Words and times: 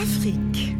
Afrique. 0.00 0.76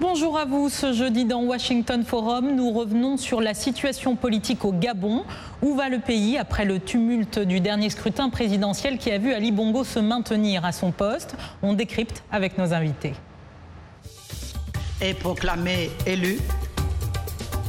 Bonjour 0.00 0.36
à 0.36 0.44
vous. 0.44 0.68
Ce 0.68 0.92
jeudi 0.92 1.24
dans 1.24 1.44
Washington 1.44 2.04
Forum, 2.04 2.56
nous 2.56 2.72
revenons 2.72 3.16
sur 3.16 3.40
la 3.40 3.54
situation 3.54 4.16
politique 4.16 4.64
au 4.64 4.72
Gabon. 4.72 5.24
Où 5.62 5.76
va 5.76 5.88
le 5.88 6.00
pays 6.00 6.38
après 6.38 6.64
le 6.64 6.80
tumulte 6.80 7.38
du 7.38 7.60
dernier 7.60 7.88
scrutin 7.90 8.30
présidentiel 8.30 8.98
qui 8.98 9.12
a 9.12 9.18
vu 9.18 9.32
Ali 9.32 9.52
Bongo 9.52 9.84
se 9.84 10.00
maintenir 10.00 10.64
à 10.64 10.72
son 10.72 10.90
poste? 10.90 11.36
On 11.62 11.72
décrypte 11.72 12.24
avec 12.32 12.58
nos 12.58 12.74
invités. 12.74 13.14
Est 15.00 15.14
proclamé 15.14 15.90
élu 16.04 16.38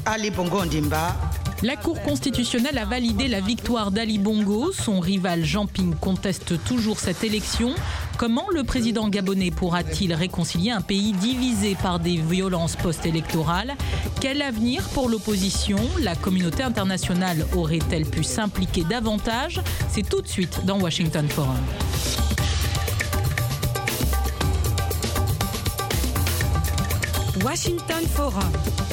Ali 0.08 0.32
Bongo 0.32 0.66
Ndimba 0.66 1.16
la 1.62 1.76
Cour 1.76 2.02
constitutionnelle 2.02 2.78
a 2.78 2.86
validé 2.86 3.28
la 3.28 3.42
victoire 3.42 3.92
d'Ali 3.92 4.18
Bongo. 4.18 4.72
Son 4.72 5.00
rival 5.00 5.44
Jean 5.44 5.66
Ping 5.66 5.96
conteste 5.96 6.64
toujours 6.64 7.00
cette 7.00 7.24
élection. 7.24 7.74
Comment 8.18 8.46
le 8.54 8.64
président 8.64 9.10
gabonais 9.10 9.52
pourra-t-il 9.52 10.14
réconcilier 10.14 10.72
un 10.72 10.82
pays 10.82 11.14
divisé 11.14 11.76
par 11.82 12.00
des 12.00 12.18
violences 12.18 12.76
post-électorales? 12.76 13.76
Quel 14.22 14.42
avenir 14.42 14.84
pour 14.90 15.10
l'opposition? 15.10 15.80
La 16.02 16.16
communauté 16.16 16.64
internationale 16.64 17.46
aurait-elle 17.56 18.06
pu 18.06 18.24
s'impliquer 18.24 18.84
davantage? 18.84 19.62
C'est 19.90 20.08
tout 20.08 20.22
de 20.22 20.28
suite 20.28 20.66
dans 20.66 20.80
Washington 20.80 21.28
Forum. 21.28 21.56
Washington 27.44 28.06
Forum. 28.14 28.89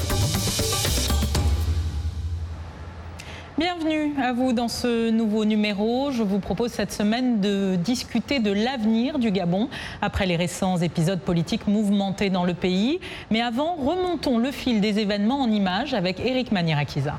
Bienvenue 3.59 4.13
à 4.23 4.35
vous 4.35 4.53
dans 4.53 4.69
ce 4.69 5.09
nouveau 5.09 5.47
numéro. 5.47 6.11
Je 6.11 6.23
vous 6.23 6.41
propose 6.41 6.73
cette 6.73 6.93
semaine 6.93 7.41
de 7.41 7.77
discuter 7.77 8.39
de 8.39 8.53
l'avenir 8.53 9.19
du 9.19 9.31
Gabon 9.31 9.71
après 10.03 10.27
les 10.27 10.37
récents 10.37 10.77
épisodes 10.77 11.21
politiques 11.21 11.67
mouvementés 11.67 12.29
dans 12.29 12.45
le 12.45 12.53
pays. 12.53 13.01
Mais 13.31 13.41
avant, 13.41 13.77
remontons 13.77 14.37
le 14.37 14.51
fil 14.51 14.83
des 14.83 14.99
événements 14.99 15.41
en 15.41 15.51
images 15.51 15.95
avec 15.95 16.21
Eric 16.21 16.53
Manirakiza. 16.53 17.15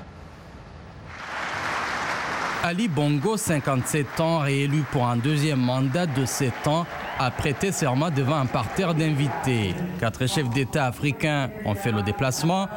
Ali 2.64 2.88
Bongo, 2.88 3.36
57 3.36 4.20
ans, 4.20 4.40
réélu 4.40 4.84
pour 4.92 5.08
un 5.08 5.18
deuxième 5.18 5.60
mandat 5.60 6.06
de 6.06 6.26
7 6.26 6.68
ans, 6.68 6.86
a 7.18 7.32
prêté 7.32 7.72
serment 7.72 8.12
devant 8.12 8.36
un 8.36 8.46
parterre 8.46 8.94
d'invités. 8.94 9.74
Quatre 10.00 10.28
chefs 10.28 10.50
d'État 10.52 10.86
africains 10.86 11.50
ont 11.66 11.74
fait 11.74 11.92
le 11.92 12.04
déplacement. 12.04 12.68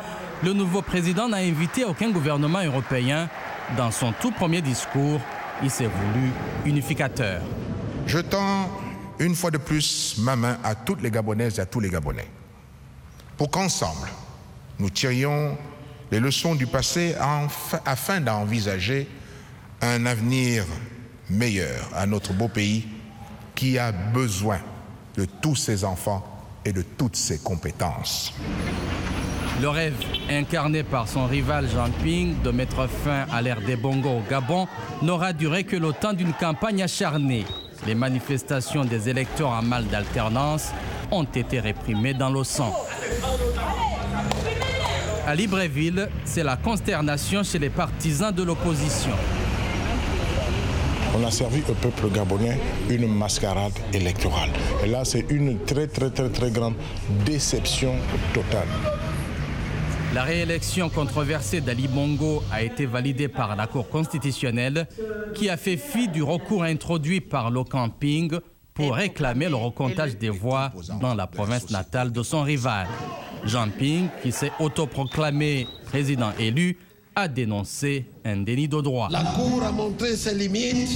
Le 0.43 0.55
nouveau 0.55 0.81
président 0.81 1.29
n'a 1.29 1.39
invité 1.39 1.85
aucun 1.85 2.09
gouvernement 2.09 2.65
européen 2.65 3.29
dans 3.77 3.91
son 3.91 4.13
tout 4.13 4.31
premier 4.33 4.63
discours, 4.63 5.21
il 5.63 5.71
s'est 5.71 5.87
voulu 5.87 6.31
unificateur. 6.65 7.43
Je 8.07 8.19
tends 8.19 8.71
une 9.19 9.35
fois 9.35 9.51
de 9.51 9.59
plus 9.59 10.17
ma 10.19 10.37
main 10.37 10.59
à 10.65 10.75
toutes 10.75 11.03
les 11.03 11.11
Gabonaises 11.11 11.59
et 11.59 11.63
à 11.63 11.67
tous 11.67 11.81
les 11.81 11.91
Gabonais 11.91 12.29
pour 13.41 13.51
qu'ensemble, 13.51 14.11
nous 14.79 14.91
tirions 14.91 15.57
les 16.11 16.21
leçons 16.21 16.55
du 16.55 16.67
passé 16.67 17.15
afin 17.87 18.21
d'envisager 18.21 19.09
un 19.81 20.05
avenir 20.05 20.67
meilleur 21.31 21.89
à 21.97 22.05
notre 22.05 22.35
beau 22.35 22.49
pays 22.49 22.87
qui 23.55 23.79
a 23.79 23.93
besoin 23.93 24.59
de 25.17 25.25
tous 25.25 25.57
ses 25.57 25.85
enfants 25.85 26.23
et 26.67 26.75
de 26.75 26.83
toutes 26.83 27.17
ses 27.17 27.39
compétences. 27.39 28.35
Le 29.61 29.69
rêve 29.69 29.95
incarné 30.31 30.83
par 30.83 31.07
son 31.07 31.27
rival 31.27 31.69
Jean 31.69 31.91
Ping 32.03 32.35
de 32.43 32.51
mettre 32.51 32.89
fin 32.89 33.27
à 33.31 33.43
l'ère 33.43 33.61
des 33.61 33.77
bongos 33.77 34.09
au 34.09 34.23
Gabon 34.31 34.67
n'aura 35.03 35.35
duré 35.35 35.65
que 35.65 35.77
le 35.77 35.93
temps 35.93 36.15
d'une 36.15 36.33
campagne 36.33 36.83
acharnée. 36.83 37.45
Les 37.87 37.95
manifestations 37.95 38.87
des 38.87 39.11
électeurs 39.11 39.51
en 39.51 39.61
mal 39.61 39.85
d'alternance 39.87 40.71
ont 41.11 41.25
été 41.25 41.61
réprimées 41.61 42.15
dans 42.15 42.31
le 42.31 42.43
sang. 42.43 42.75
À 45.27 45.35
Libreville, 45.35 46.09
c'est 46.25 46.43
la 46.43 46.57
consternation 46.57 47.43
chez 47.43 47.59
les 47.59 47.71
partisans 47.71 48.33
de 48.33 48.43
l'opposition. 48.43 49.13
On 51.15 51.27
a 51.27 51.31
servi 51.31 51.61
au 51.69 51.75
peuple 51.75 52.09
gabonais 52.09 52.59
une 52.89 53.13
mascarade 53.13 53.73
électorale. 53.93 54.51
Et 54.83 54.87
là, 54.87 55.05
c'est 55.05 55.27
une 55.29 55.59
très 55.65 55.87
très 55.87 56.09
très 56.09 56.31
très 56.31 56.51
grande 56.51 56.75
déception 57.27 57.93
totale. 58.33 58.69
La 60.13 60.25
réélection 60.25 60.89
controversée 60.89 61.61
d'Ali 61.61 61.87
Bongo 61.87 62.43
a 62.51 62.63
été 62.65 62.85
validée 62.85 63.29
par 63.29 63.55
la 63.55 63.69
Cour 63.69 63.89
constitutionnelle 63.89 64.89
qui 65.35 65.49
a 65.49 65.57
fait 65.57 65.77
fi 65.77 66.09
du 66.09 66.23
recours 66.23 66.65
introduit 66.65 67.21
par 67.21 67.53
le 67.53 67.63
camping 67.63 68.33
pour 68.75 68.95
réclamer 68.95 69.49
le 69.49 69.55
recomptage 69.55 70.19
des 70.19 70.31
voix 70.31 70.73
dans 71.01 71.15
la 71.15 71.29
province 71.29 71.71
natale 71.71 72.11
de 72.11 72.25
son 72.25 72.43
rival. 72.43 72.89
Jean 73.45 73.69
Ping, 73.71 74.09
qui 74.21 74.33
s'est 74.33 74.53
autoproclamé 74.59 75.69
président 75.87 76.33
élu, 76.41 76.77
a 77.15 77.29
dénoncé 77.29 78.07
un 78.25 78.39
déni 78.39 78.67
de 78.67 78.81
droit. 78.81 79.09
La 79.13 79.23
Cour 79.23 79.63
a 79.63 79.71
montré 79.71 80.17
ses 80.17 80.35
limites 80.35 80.91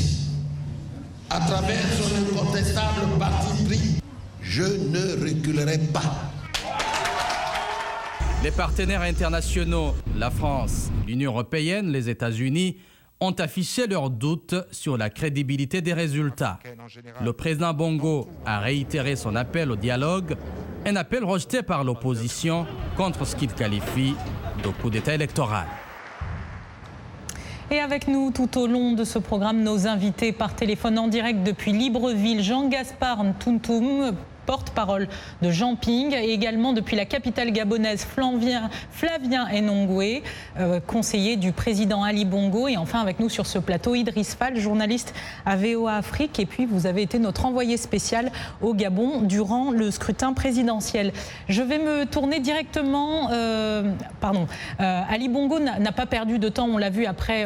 à 1.30 1.38
travers 1.38 1.86
son 1.92 2.36
incontestable 2.36 3.16
parti. 3.18 4.00
Je 4.42 4.62
ne 4.62 5.24
reculerai 5.24 5.78
pas. 5.92 6.33
Les 8.44 8.50
partenaires 8.50 9.00
internationaux, 9.00 9.94
la 10.18 10.30
France, 10.30 10.90
l'Union 11.06 11.30
européenne, 11.30 11.90
les 11.90 12.10
États-Unis, 12.10 12.76
ont 13.18 13.30
affiché 13.30 13.86
leurs 13.86 14.10
doutes 14.10 14.54
sur 14.70 14.98
la 14.98 15.08
crédibilité 15.08 15.80
des 15.80 15.94
résultats. 15.94 16.58
Le 17.22 17.32
président 17.32 17.72
Bongo 17.72 18.28
a 18.44 18.58
réitéré 18.58 19.16
son 19.16 19.34
appel 19.34 19.70
au 19.70 19.76
dialogue, 19.76 20.36
un 20.84 20.94
appel 20.94 21.24
rejeté 21.24 21.62
par 21.62 21.84
l'opposition 21.84 22.66
contre 22.98 23.24
ce 23.24 23.34
qu'il 23.34 23.50
qualifie 23.50 24.14
de 24.62 24.68
coup 24.68 24.90
d'État 24.90 25.14
électoral. 25.14 25.64
Et 27.70 27.80
avec 27.80 28.08
nous 28.08 28.30
tout 28.30 28.58
au 28.58 28.66
long 28.66 28.92
de 28.92 29.04
ce 29.04 29.18
programme, 29.18 29.62
nos 29.62 29.86
invités 29.86 30.32
par 30.32 30.54
téléphone 30.54 30.98
en 30.98 31.08
direct 31.08 31.42
depuis 31.44 31.72
Libreville, 31.72 32.42
Jean-Gaspard 32.42 33.24
Ntuntum, 33.24 34.14
porte-parole 34.44 35.08
de 35.42 35.50
Jean 35.50 35.76
Ping, 35.76 36.14
et 36.14 36.32
également 36.32 36.72
depuis 36.72 36.96
la 36.96 37.04
capitale 37.04 37.50
gabonaise 37.52 38.06
Flavien, 38.06 39.46
Enongwe, 39.52 40.22
euh, 40.58 40.80
conseiller 40.80 41.36
du 41.36 41.52
président 41.52 42.02
Ali 42.02 42.24
Bongo, 42.24 42.68
et 42.68 42.76
enfin 42.76 43.00
avec 43.00 43.20
nous 43.20 43.28
sur 43.28 43.46
ce 43.46 43.58
plateau 43.58 43.94
Idriss 43.94 44.34
Fall, 44.34 44.58
journaliste 44.58 45.14
à 45.46 45.56
VOA 45.56 45.96
Afrique, 45.96 46.38
et 46.38 46.46
puis 46.46 46.66
vous 46.66 46.86
avez 46.86 47.02
été 47.02 47.18
notre 47.18 47.46
envoyé 47.46 47.76
spécial 47.76 48.30
au 48.62 48.74
Gabon 48.74 49.22
durant 49.22 49.70
le 49.70 49.90
scrutin 49.90 50.32
présidentiel. 50.32 51.12
Je 51.48 51.62
vais 51.62 51.78
me 51.78 52.04
tourner 52.04 52.40
directement, 52.40 53.30
euh, 53.32 53.92
pardon, 54.20 54.46
euh, 54.80 55.00
Ali 55.08 55.28
Bongo 55.28 55.58
n'a 55.58 55.92
pas 55.92 56.06
perdu 56.06 56.38
de 56.38 56.48
temps, 56.48 56.66
on 56.66 56.78
l'a 56.78 56.90
vu 56.90 57.06
après 57.06 57.44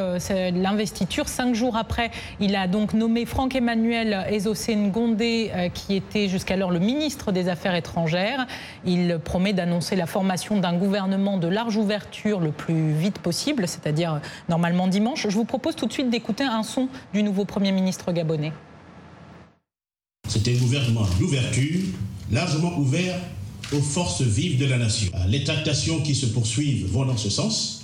l'investiture, 0.52 1.28
cinq 1.28 1.54
jours 1.54 1.76
après, 1.76 2.10
il 2.40 2.56
a 2.56 2.66
donc 2.66 2.94
nommé 2.94 3.26
Franck 3.26 3.54
Emmanuel 3.54 4.26
Ezosé 4.30 4.74
Ngondé, 4.76 5.50
qui 5.74 5.96
était 5.96 6.28
jusqu'alors 6.28 6.70
le 6.70 6.78
ministre 6.88 7.32
des 7.32 7.48
Affaires 7.48 7.74
étrangères. 7.74 8.46
Il 8.86 9.18
promet 9.22 9.52
d'annoncer 9.52 9.94
la 9.94 10.06
formation 10.06 10.58
d'un 10.58 10.74
gouvernement 10.74 11.36
de 11.36 11.46
large 11.46 11.76
ouverture 11.76 12.40
le 12.40 12.50
plus 12.50 12.92
vite 12.92 13.18
possible, 13.18 13.68
c'est-à-dire 13.68 14.20
normalement 14.48 14.88
dimanche. 14.88 15.26
Je 15.28 15.34
vous 15.34 15.44
propose 15.44 15.76
tout 15.76 15.86
de 15.86 15.92
suite 15.92 16.08
d'écouter 16.08 16.44
un 16.44 16.62
son 16.62 16.88
du 17.12 17.22
nouveau 17.22 17.44
Premier 17.44 17.72
ministre 17.72 18.10
gabonais. 18.12 18.52
C'est 20.28 20.48
un 20.48 20.58
gouvernement 20.58 21.06
d'ouverture, 21.18 21.80
largement 22.30 22.78
ouvert 22.78 23.18
aux 23.72 23.80
forces 23.80 24.22
vives 24.22 24.58
de 24.58 24.66
la 24.66 24.78
nation. 24.78 25.12
Les 25.26 25.44
tractations 25.44 26.00
qui 26.00 26.14
se 26.14 26.26
poursuivent 26.26 26.86
vont 26.90 27.04
dans 27.04 27.16
ce 27.18 27.28
sens. 27.28 27.77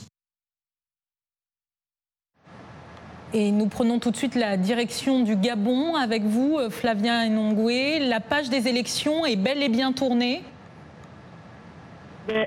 Et 3.37 3.51
nous 3.51 3.67
prenons 3.67 3.99
tout 3.99 4.13
de 4.13 4.17
suite 4.17 4.37
la 4.37 4.57
direction 4.57 5.25
du 5.25 5.35
Gabon 5.35 5.97
avec 5.97 6.23
vous, 6.23 6.57
euh, 6.57 6.71
Flavien 6.71 7.27
Enongwe. 7.27 7.99
La 8.09 8.21
page 8.21 8.49
des 8.49 8.69
élections 8.69 9.27
est 9.27 9.35
bel 9.35 9.61
et 9.61 9.69
bien 9.69 9.93
tournée 9.93 10.43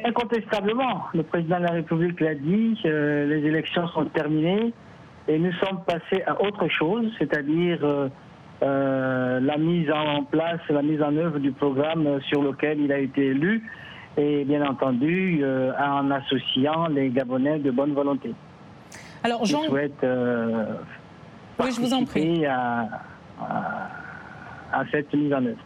Incontestablement, 0.06 1.04
le 1.14 1.24
président 1.24 1.58
de 1.58 1.66
la 1.66 1.72
République 1.72 2.22
l'a 2.22 2.36
dit, 2.36 2.80
euh, 2.86 3.28
les 3.28 3.46
élections 3.46 3.86
sont 3.90 4.06
terminées 4.06 4.74
et 5.28 5.38
nous 5.38 5.52
sommes 5.56 5.82
passés 5.86 6.24
à 6.26 6.42
autre 6.42 6.68
chose, 6.70 7.12
c'est-à-dire 7.20 7.80
euh, 7.84 9.40
la 9.42 9.58
mise 9.58 9.92
en 9.92 10.24
place, 10.24 10.62
la 10.70 10.82
mise 10.82 11.02
en 11.04 11.16
œuvre 11.18 11.38
du 11.40 11.52
programme 11.52 12.20
sur 12.30 12.42
lequel 12.42 12.80
il 12.80 12.94
a 12.94 12.98
été 12.98 13.26
élu 13.28 13.70
et 14.16 14.46
bien 14.46 14.66
entendu 14.66 15.44
en 15.46 16.10
associant 16.12 16.88
les 16.88 17.10
Gabonais 17.10 17.60
de 17.60 17.70
bonne 17.70 17.94
volonté. 17.94 18.34
Alors, 19.24 19.46
Jean... 19.46 19.64
souhaite 19.64 20.04
euh, 20.04 20.66
oui, 21.60 21.72
je 21.72 21.82
vous 21.82 21.94
en 21.94 22.06
prie. 22.06 22.46
À, 22.46 22.88
cette 24.92 25.14
mise 25.14 25.34
en 25.34 25.46
œuvre. 25.46 25.58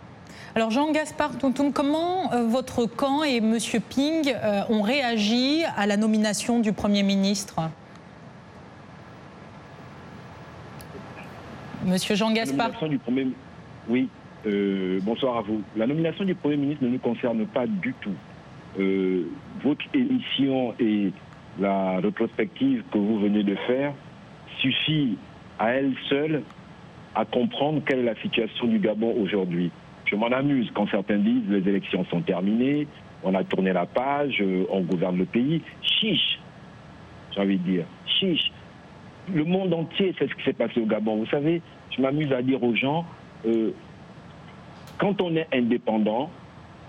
Alors 0.56 0.70
Jean-Gaspard 0.70 1.38
Tontoum, 1.38 1.74
comment 1.74 2.32
euh, 2.34 2.46
votre 2.46 2.86
camp 2.86 3.24
et 3.24 3.38
M. 3.38 3.58
Ping 3.90 4.34
euh, 4.34 4.62
ont 4.70 4.82
réagi 4.82 5.64
à 5.76 5.88
la 5.88 5.98
nomination 5.98 6.60
du 6.60 6.74
Premier 6.74 7.04
ministre? 7.04 7.70
Monsieur 11.86 12.16
Jean-Gaspard 12.16 12.72
Oui, 13.90 14.08
Euh, 14.46 15.00
bonsoir 15.04 15.38
à 15.38 15.42
vous. 15.42 15.62
La 15.76 15.88
nomination 15.88 16.26
du 16.26 16.36
Premier 16.36 16.58
ministre 16.58 16.84
ne 16.84 16.90
nous 16.90 17.00
concerne 17.00 17.46
pas 17.46 17.68
du 17.68 17.94
tout. 18.02 18.14
Euh, 18.80 19.24
votre 19.64 19.84
émission 19.94 20.74
et 20.80 21.12
la 21.60 22.00
rétrospective 22.00 22.84
que 22.92 22.98
vous 22.98 23.20
venez 23.20 23.44
de 23.44 23.56
faire 23.68 23.94
suffit 24.60 25.18
à 25.60 25.72
elle 25.72 25.94
seule 26.10 26.44
à 27.16 27.26
comprendre 27.26 27.82
quelle 27.86 28.00
est 28.00 28.04
la 28.04 28.16
situation 28.16 28.68
du 28.68 28.80
Gabon 28.80 29.14
aujourd'hui. 29.22 29.72
Je 30.06 30.16
m'en 30.16 30.28
amuse 30.28 30.70
quand 30.74 30.88
certains 30.90 31.18
disent 31.18 31.44
les 31.50 31.68
élections 31.68 32.06
sont 32.06 32.22
terminées, 32.22 32.88
on 33.24 33.36
a 33.36 33.44
tourné 33.44 33.74
la 33.74 33.86
page, 33.86 34.38
euh, 34.42 34.66
on 34.70 34.82
gouverne 34.82 35.18
le 35.18 35.26
pays. 35.26 35.62
Chiche, 35.82 36.40
j'ai 37.34 37.42
envie 37.42 37.58
de 37.58 37.64
dire. 37.64 37.86
Chiche. 38.06 38.52
Le 39.34 39.44
monde 39.44 39.74
entier 39.74 40.16
sait 40.18 40.28
ce 40.28 40.34
qui 40.34 40.44
s'est 40.44 40.54
passé 40.54 40.82
au 40.82 40.86
Gabon. 40.86 41.18
Vous 41.18 41.28
savez, 41.28 41.62
je 41.96 42.02
m'amuse 42.02 42.32
à 42.34 42.42
dire 42.42 42.64
aux 42.64 42.76
gens, 42.76 43.06
euh, 43.46 43.72
quand 44.98 45.22
on 45.22 45.36
est 45.36 45.48
indépendant, 45.54 46.32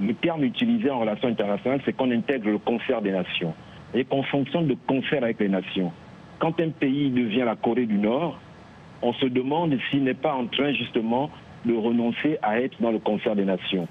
le 0.00 0.14
terme 0.14 0.44
utilisé 0.44 0.90
en 0.90 1.00
relation 1.00 1.28
internationale, 1.28 1.80
c'est 1.84 1.94
qu'on 1.94 2.10
intègre 2.10 2.48
le 2.48 2.58
concert 2.58 3.02
des 3.02 3.12
nations 3.12 3.54
et 3.94 4.04
qu'on 4.04 4.22
fonctionne 4.22 4.66
de 4.66 4.76
concert 4.86 5.22
avec 5.22 5.40
les 5.40 5.48
nations. 5.48 5.92
Quand 6.38 6.58
un 6.60 6.70
pays 6.70 7.10
devient 7.10 7.44
la 7.44 7.56
Corée 7.56 7.86
du 7.86 7.98
Nord, 7.98 8.38
on 9.02 9.12
se 9.14 9.26
demande 9.26 9.76
s'il 9.90 10.04
n'est 10.04 10.14
pas 10.14 10.34
en 10.34 10.46
train 10.46 10.72
justement 10.72 11.30
de 11.64 11.74
renoncer 11.74 12.38
à 12.42 12.60
être 12.60 12.80
dans 12.80 12.90
le 12.90 12.98
concert 12.98 13.36
des 13.36 13.44
nations. 13.44 13.86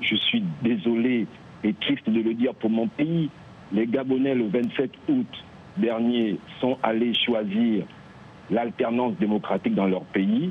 Je 0.00 0.16
suis 0.16 0.42
désolé 0.62 1.26
et 1.62 1.72
triste 1.74 2.08
de 2.08 2.20
le 2.20 2.34
dire 2.34 2.54
pour 2.54 2.70
mon 2.70 2.88
pays. 2.88 3.30
Les 3.72 3.86
Gabonais, 3.86 4.34
le 4.34 4.46
27 4.48 4.90
août 5.08 5.44
dernier, 5.78 6.36
sont 6.60 6.76
allés 6.82 7.14
choisir 7.14 7.84
l'alternance 8.50 9.14
démocratique 9.18 9.74
dans 9.74 9.86
leur 9.86 10.02
pays 10.02 10.50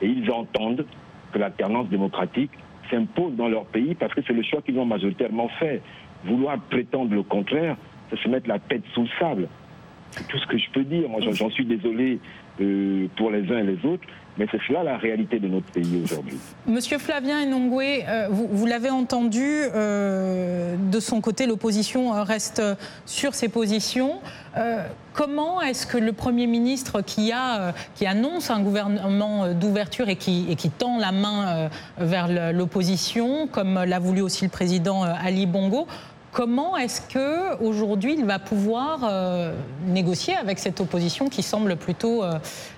et 0.00 0.06
ils 0.06 0.30
entendent 0.30 0.86
que 1.32 1.38
l'alternance 1.38 1.88
démocratique 1.88 2.50
s'impose 2.90 3.34
dans 3.36 3.48
leur 3.48 3.66
pays 3.66 3.94
parce 3.94 4.14
que 4.14 4.20
c'est 4.26 4.32
le 4.32 4.42
choix 4.42 4.62
qu'ils 4.62 4.78
ont 4.78 4.86
majoritairement 4.86 5.48
fait. 5.58 5.82
Vouloir 6.24 6.58
prétendre 6.58 7.14
le 7.14 7.22
contraire, 7.22 7.76
c'est 8.10 8.18
se 8.18 8.28
mettre 8.28 8.48
la 8.48 8.58
tête 8.58 8.82
sous 8.94 9.02
le 9.02 9.08
sable. 9.18 9.48
C'est 10.12 10.26
tout 10.28 10.38
ce 10.38 10.46
que 10.46 10.58
je 10.58 10.70
peux 10.72 10.84
dire. 10.84 11.08
Moi, 11.08 11.20
j'en 11.20 11.50
suis 11.50 11.64
désolé 11.64 12.18
euh, 12.60 13.06
pour 13.16 13.30
les 13.30 13.50
uns 13.52 13.58
et 13.58 13.64
les 13.64 13.84
autres, 13.84 14.04
mais 14.38 14.46
c'est 14.50 14.60
cela 14.66 14.82
la 14.82 14.96
réalité 14.96 15.38
de 15.38 15.46
notre 15.46 15.66
pays 15.66 16.00
aujourd'hui. 16.02 16.38
Monsieur 16.66 16.96
Flavien 16.96 17.42
Enongwe, 17.42 18.02
euh, 18.08 18.28
vous, 18.30 18.64
l'avez 18.64 18.88
entendu, 18.88 19.44
euh, 19.44 20.76
de 20.90 21.00
son 21.00 21.20
côté, 21.20 21.46
l'opposition 21.46 22.12
reste 22.22 22.62
sur 23.04 23.34
ses 23.34 23.48
positions. 23.50 24.20
comment 25.12 25.60
est-ce 25.60 25.86
que 25.86 25.98
le 25.98 26.12
Premier 26.12 26.46
ministre 26.46 27.02
qui, 27.02 27.30
a, 27.30 27.74
qui 27.94 28.06
annonce 28.06 28.50
un 28.50 28.62
gouvernement 28.62 29.52
d'ouverture 29.52 30.08
et 30.08 30.16
qui, 30.16 30.46
et 30.50 30.56
qui 30.56 30.70
tend 30.70 30.98
la 30.98 31.12
main 31.12 31.68
vers 31.98 32.52
l'opposition, 32.54 33.48
comme 33.48 33.74
l'a 33.84 33.98
voulu 33.98 34.22
aussi 34.22 34.44
le 34.44 34.50
président 34.50 35.02
Ali 35.02 35.44
Bongo, 35.44 35.86
Comment 36.36 36.76
est-ce 36.76 37.00
que 37.00 37.64
aujourd'hui 37.64 38.14
il 38.18 38.26
va 38.26 38.38
pouvoir 38.38 38.98
euh, 39.04 39.54
négocier 39.86 40.36
avec 40.36 40.58
cette 40.58 40.78
opposition 40.82 41.30
qui 41.30 41.42
semble 41.42 41.76
plutôt 41.76 42.22
euh, 42.22 42.34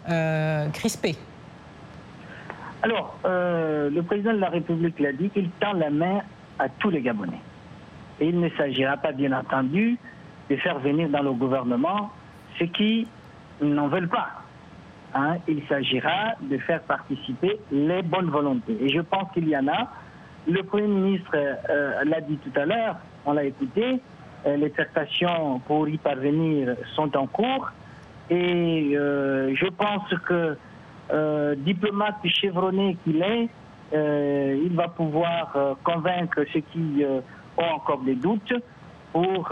euh, 0.08 0.69
crispée? 0.69 1.16
Alors, 2.84 3.19
le 3.25 4.00
président 4.02 4.32
de 4.32 4.38
la 4.38 4.50
République 4.50 5.00
l'a 5.00 5.10
dit 5.10 5.28
qu'il 5.31 5.50
tend 5.58 5.72
la 5.72 5.90
main 5.90 6.20
à 6.60 6.69
tous 6.69 6.90
les 6.90 7.00
Gabonais. 7.00 7.40
Il 8.20 8.38
ne 8.38 8.49
s'agira 8.50 8.96
pas, 8.96 9.10
bien 9.10 9.32
entendu, 9.32 9.99
de 10.49 10.55
faire 10.55 10.78
venir 10.78 11.08
dans 11.08 11.22
le 11.22 11.32
gouvernement 11.32 12.12
ceux 12.60 12.66
qui 12.66 13.08
n'en 13.60 13.88
veulent 13.88 14.08
pas. 14.08 14.28
Hein. 15.14 15.38
il 15.49 15.62
s'agira 15.69 16.37
de 16.43 16.58
faire 16.58 16.82
participer 16.82 17.58
les 17.72 18.02
bonnes 18.02 18.31
volontés. 18.31 18.78
Et 18.81 18.88
je 18.88 19.00
pense 19.00 19.32
qu'il 19.34 19.49
y 19.49 19.56
en 19.56 19.66
a. 19.66 19.90
Le 20.46 20.62
Premier 20.62 20.87
ministre 20.87 21.37
l'a 22.05 22.20
dit 22.20 22.37
tout 22.37 22.52
à 22.55 22.64
l'heure, 22.64 22.96
on 23.26 23.32
l'a 23.32 23.44
écouté. 23.44 24.00
Euh, 24.47 24.56
les 24.56 24.70
tractations 24.70 25.59
pour 25.67 25.88
y 25.88 25.99
parvenir 25.99 26.76
sont 26.94 27.17
en 27.17 27.26
cours. 27.26 27.70
Et 28.31 28.93
euh, 28.94 29.55
je 29.55 29.67
pense 29.67 30.09
que, 30.26 30.56
euh, 31.11 31.55
diplomate 31.56 32.17
chevronné 32.26 32.97
qu'il 33.05 33.23
est, 33.23 33.49
il 33.93 34.75
va 34.75 34.88
pouvoir 34.88 35.76
convaincre 35.82 36.44
ceux 36.53 36.61
qui 36.61 37.03
ont 37.56 37.62
encore 37.62 38.00
des 38.00 38.17
doutes 38.17 38.53
pour 39.15 39.50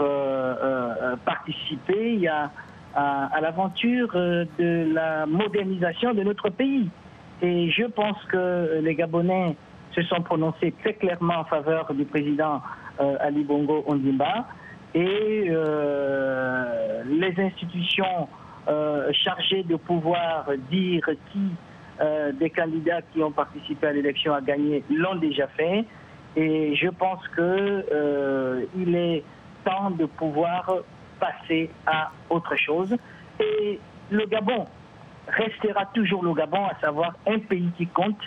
participer 1.25 2.27
à, 2.27 2.51
à 2.93 3.41
l'aventure 3.41 4.11
de 4.13 4.93
la 4.93 5.25
modernisation 5.25 6.13
de 6.13 6.21
notre 6.21 6.49
pays. 6.49 6.87
Et 7.41 7.71
je 7.71 7.85
pense 7.85 8.23
que 8.25 8.79
les 8.83 8.93
Gabonais 8.93 9.55
se 9.95 10.03
sont 10.03 10.21
prononcés 10.21 10.71
très 10.83 10.93
clairement 10.93 11.39
en 11.39 11.45
faveur 11.45 11.91
du 11.95 12.05
président 12.05 12.61
Ali 12.99 13.43
Bongo 13.43 13.83
Ondimba 13.87 14.47
et 14.93 15.45
euh, 15.49 17.03
les 17.05 17.33
institutions 17.39 18.27
euh, 18.67 19.11
chargées 19.13 19.63
de 19.63 19.75
pouvoir 19.75 20.45
dire 20.69 21.05
qui 21.31 21.51
des 22.39 22.51
candidats 22.51 23.01
qui 23.11 23.23
ont 23.23 23.31
participé 23.31 23.87
à 23.87 23.91
l'élection 23.91 24.31
a 24.31 24.39
gagné 24.39 24.83
l'ont 24.87 25.15
déjà 25.15 25.47
fait. 25.47 25.83
Et 26.35 26.75
je 26.75 26.89
pense 26.89 27.27
qu'il 27.29 28.95
est 28.95 29.23
temps 29.65 29.89
de 29.89 30.05
pouvoir 30.05 30.71
passer 31.19 31.71
à 31.87 32.11
autre 32.29 32.55
chose. 32.55 32.95
Et 33.39 33.79
le 34.11 34.25
Gabon 34.27 34.67
restera 35.27 35.85
toujours 35.87 36.23
le 36.23 36.33
Gabon, 36.33 36.65
à 36.65 36.79
savoir 36.79 37.13
un 37.25 37.39
pays 37.39 37.71
qui 37.77 37.87
compte 37.87 38.19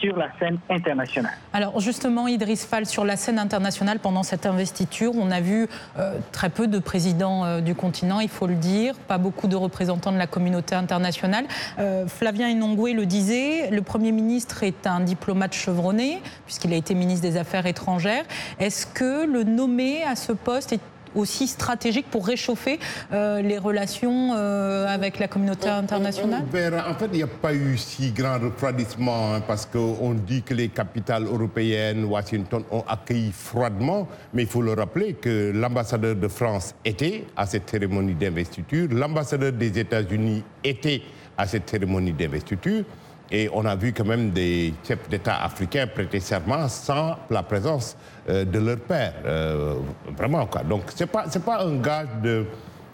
sur 0.00 0.16
la 0.16 0.28
scène 0.38 0.58
internationale. 0.68 1.36
Alors 1.52 1.80
justement, 1.80 2.28
Idriss 2.28 2.64
Fall, 2.64 2.86
sur 2.86 3.04
la 3.04 3.16
scène 3.16 3.38
internationale, 3.38 3.98
pendant 3.98 4.22
cette 4.22 4.46
investiture, 4.46 5.12
on 5.14 5.30
a 5.30 5.40
vu 5.40 5.68
euh, 5.98 6.18
très 6.32 6.50
peu 6.50 6.66
de 6.66 6.78
présidents 6.78 7.44
euh, 7.44 7.60
du 7.60 7.74
continent, 7.74 8.20
il 8.20 8.28
faut 8.28 8.46
le 8.46 8.54
dire, 8.54 8.94
pas 8.94 9.18
beaucoup 9.18 9.48
de 9.48 9.56
représentants 9.56 10.12
de 10.12 10.18
la 10.18 10.26
communauté 10.26 10.74
internationale. 10.74 11.44
Euh, 11.78 12.06
Flavien 12.06 12.48
Inongwe 12.48 12.94
le 12.94 13.06
disait, 13.06 13.70
le 13.70 13.82
Premier 13.82 14.12
ministre 14.12 14.62
est 14.62 14.86
un 14.86 15.00
diplomate 15.00 15.54
chevronné, 15.54 16.20
puisqu'il 16.46 16.72
a 16.72 16.76
été 16.76 16.94
ministre 16.94 17.28
des 17.28 17.36
Affaires 17.36 17.66
étrangères. 17.66 18.24
Est-ce 18.58 18.86
que 18.86 19.26
le 19.26 19.44
nommer 19.44 20.02
à 20.04 20.16
ce 20.16 20.32
poste 20.32 20.72
est 20.72 20.80
aussi 21.14 21.46
stratégique 21.46 22.06
pour 22.10 22.26
réchauffer 22.26 22.78
euh, 23.12 23.42
les 23.42 23.58
relations 23.58 24.34
euh, 24.34 24.86
avec 24.86 25.18
la 25.18 25.28
communauté 25.28 25.68
internationale? 25.68 26.44
En 26.88 26.94
fait, 26.94 27.08
il 27.12 27.18
n'y 27.18 27.22
a 27.22 27.26
pas 27.26 27.54
eu 27.54 27.76
si 27.76 28.12
grand 28.12 28.38
refroidissement 28.38 29.34
hein, 29.34 29.42
parce 29.46 29.66
qu'on 29.66 30.14
dit 30.14 30.42
que 30.42 30.54
les 30.54 30.68
capitales 30.68 31.24
européennes, 31.24 32.04
Washington, 32.04 32.62
ont 32.70 32.84
accueilli 32.88 33.32
froidement, 33.32 34.08
mais 34.32 34.42
il 34.42 34.48
faut 34.48 34.62
le 34.62 34.72
rappeler 34.72 35.14
que 35.14 35.52
l'ambassadeur 35.54 36.16
de 36.16 36.28
France 36.28 36.74
était 36.84 37.24
à 37.36 37.46
cette 37.46 37.68
cérémonie 37.70 38.14
d'investiture, 38.14 38.88
l'ambassadeur 38.90 39.52
des 39.52 39.78
États-Unis 39.78 40.42
était 40.64 41.02
à 41.36 41.46
cette 41.46 41.70
cérémonie 41.70 42.12
d'investiture. 42.12 42.84
Et 43.30 43.48
on 43.52 43.64
a 43.66 43.76
vu 43.76 43.92
quand 43.92 44.06
même 44.06 44.30
des 44.30 44.72
chefs 44.86 45.08
d'État 45.08 45.42
africains 45.42 45.86
prêter 45.86 46.20
serment 46.20 46.68
sans 46.68 47.18
la 47.30 47.42
présence 47.42 47.96
euh, 48.28 48.44
de 48.44 48.58
leur 48.58 48.78
père. 48.78 49.14
Euh, 49.26 49.74
vraiment, 50.16 50.46
quoi. 50.46 50.62
Donc, 50.62 50.84
ce 50.94 51.04
n'est 51.04 51.08
pas, 51.08 51.24
pas 51.44 51.64
un 51.64 51.76
gage 51.76 52.08
de... 52.22 52.46